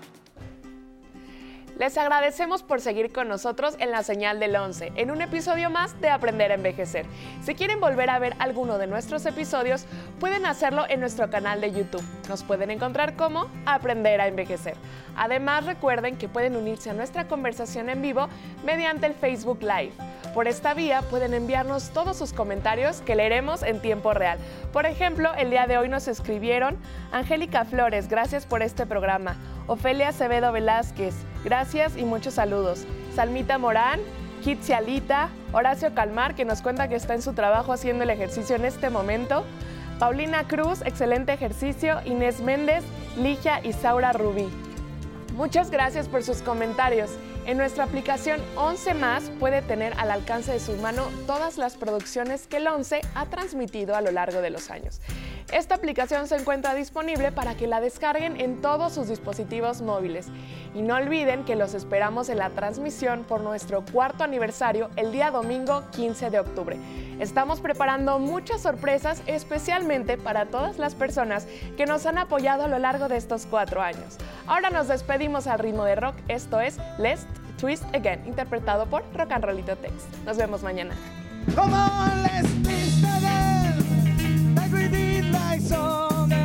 Les 1.78 1.96
agradecemos 1.96 2.64
por 2.64 2.80
seguir 2.80 3.12
con 3.12 3.28
nosotros 3.28 3.76
en 3.78 3.92
la 3.92 4.02
señal 4.02 4.40
del 4.40 4.56
11, 4.56 4.94
en 4.96 5.12
un 5.12 5.22
episodio 5.22 5.70
más 5.70 6.00
de 6.00 6.10
Aprender 6.10 6.50
a 6.50 6.56
Envejecer. 6.56 7.06
Si 7.40 7.54
quieren 7.54 7.78
volver 7.78 8.10
a 8.10 8.18
ver 8.18 8.34
alguno 8.40 8.78
de 8.78 8.88
nuestros 8.88 9.24
episodios, 9.26 9.86
pueden 10.18 10.44
hacerlo 10.44 10.86
en 10.88 10.98
nuestro 10.98 11.30
canal 11.30 11.60
de 11.60 11.70
YouTube. 11.70 12.02
Nos 12.28 12.42
pueden 12.42 12.72
encontrar 12.72 13.14
como 13.14 13.46
Aprender 13.64 14.20
a 14.20 14.26
Envejecer. 14.26 14.74
Además, 15.16 15.66
recuerden 15.66 16.16
que 16.16 16.28
pueden 16.28 16.56
unirse 16.56 16.90
a 16.90 16.94
nuestra 16.94 17.28
conversación 17.28 17.88
en 17.90 18.02
vivo 18.02 18.26
mediante 18.64 19.06
el 19.06 19.14
Facebook 19.14 19.60
Live. 19.62 19.92
Por 20.34 20.48
esta 20.48 20.74
vía 20.74 21.02
pueden 21.02 21.32
enviarnos 21.32 21.90
todos 21.90 22.16
sus 22.16 22.32
comentarios 22.32 23.02
que 23.02 23.14
leeremos 23.14 23.62
en 23.62 23.80
tiempo 23.80 24.14
real. 24.14 24.38
Por 24.72 24.84
ejemplo, 24.84 25.32
el 25.34 25.50
día 25.50 25.68
de 25.68 25.78
hoy 25.78 25.88
nos 25.88 26.08
escribieron 26.08 26.76
Angélica 27.12 27.64
Flores, 27.64 28.08
gracias 28.08 28.46
por 28.46 28.62
este 28.62 28.84
programa. 28.84 29.36
Ofelia 29.68 30.08
Acevedo 30.08 30.50
Velázquez, 30.50 31.14
gracias 31.44 31.96
y 31.98 32.04
muchos 32.04 32.34
saludos. 32.34 32.86
Salmita 33.14 33.58
Morán, 33.58 34.00
Alita, 34.74 35.28
Horacio 35.52 35.94
Calmar, 35.94 36.34
que 36.34 36.46
nos 36.46 36.62
cuenta 36.62 36.88
que 36.88 36.94
está 36.94 37.14
en 37.14 37.20
su 37.20 37.34
trabajo 37.34 37.74
haciendo 37.74 38.04
el 38.04 38.10
ejercicio 38.10 38.56
en 38.56 38.64
este 38.64 38.88
momento. 38.88 39.44
Paulina 39.98 40.48
Cruz, 40.48 40.80
excelente 40.86 41.34
ejercicio. 41.34 42.00
Inés 42.06 42.40
Méndez, 42.40 42.82
Ligia 43.18 43.60
y 43.62 43.74
Saura 43.74 44.14
Rubí. 44.14 44.48
Muchas 45.34 45.70
gracias 45.70 46.08
por 46.08 46.22
sus 46.22 46.40
comentarios. 46.40 47.10
En 47.44 47.58
nuestra 47.58 47.84
aplicación 47.84 48.40
11 48.56 48.94
más 48.94 49.30
puede 49.38 49.60
tener 49.60 49.92
al 49.98 50.10
alcance 50.10 50.52
de 50.52 50.60
su 50.60 50.76
mano 50.76 51.08
todas 51.26 51.58
las 51.58 51.76
producciones 51.76 52.46
que 52.46 52.56
el 52.56 52.68
11 52.68 53.02
ha 53.14 53.26
transmitido 53.26 53.96
a 53.96 54.00
lo 54.00 54.12
largo 54.12 54.40
de 54.40 54.50
los 54.50 54.70
años. 54.70 55.00
Esta 55.52 55.76
aplicación 55.76 56.28
se 56.28 56.36
encuentra 56.36 56.74
disponible 56.74 57.32
para 57.32 57.56
que 57.56 57.66
la 57.66 57.80
descarguen 57.80 58.38
en 58.38 58.60
todos 58.60 58.92
sus 58.92 59.08
dispositivos 59.08 59.80
móviles. 59.80 60.26
Y 60.74 60.82
no 60.82 60.96
olviden 60.96 61.44
que 61.44 61.56
los 61.56 61.72
esperamos 61.72 62.28
en 62.28 62.36
la 62.36 62.50
transmisión 62.50 63.24
por 63.24 63.40
nuestro 63.40 63.82
cuarto 63.82 64.24
aniversario 64.24 64.90
el 64.96 65.10
día 65.10 65.30
domingo 65.30 65.84
15 65.92 66.28
de 66.28 66.40
octubre. 66.40 66.76
Estamos 67.18 67.60
preparando 67.60 68.18
muchas 68.18 68.60
sorpresas 68.60 69.22
especialmente 69.26 70.18
para 70.18 70.46
todas 70.46 70.78
las 70.78 70.94
personas 70.94 71.46
que 71.78 71.86
nos 71.86 72.04
han 72.04 72.18
apoyado 72.18 72.64
a 72.64 72.68
lo 72.68 72.78
largo 72.78 73.08
de 73.08 73.16
estos 73.16 73.46
cuatro 73.46 73.80
años. 73.80 74.18
Ahora 74.46 74.68
nos 74.68 74.88
despedimos 74.88 75.46
al 75.46 75.60
ritmo 75.60 75.84
de 75.84 75.94
rock, 75.94 76.14
esto 76.28 76.60
es 76.60 76.76
Let's 76.98 77.26
Twist 77.58 77.84
Again, 77.94 78.26
interpretado 78.26 78.86
por 78.86 79.02
Rock 79.14 79.32
and 79.32 79.44
Rollito 79.44 79.76
Tex. 79.76 79.94
Nos 80.26 80.36
vemos 80.36 80.62
mañana. 80.62 80.94
song. 85.68 86.37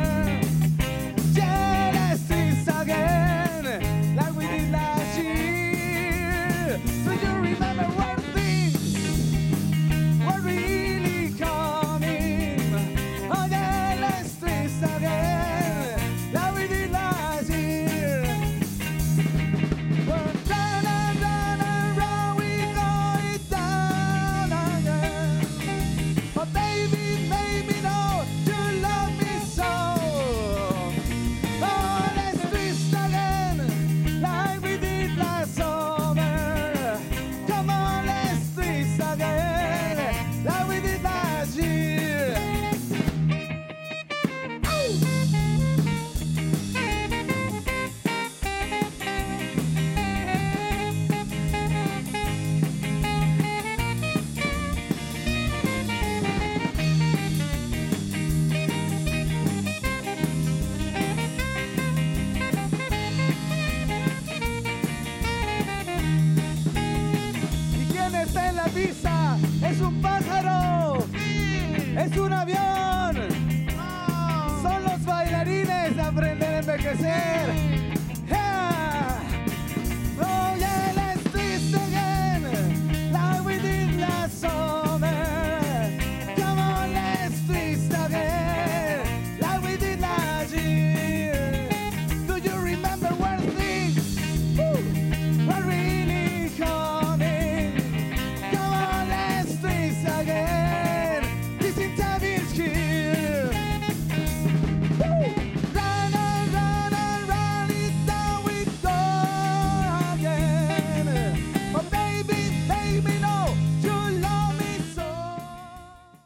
es 72.04 72.16
un 72.18 72.32
avión. 72.32 72.83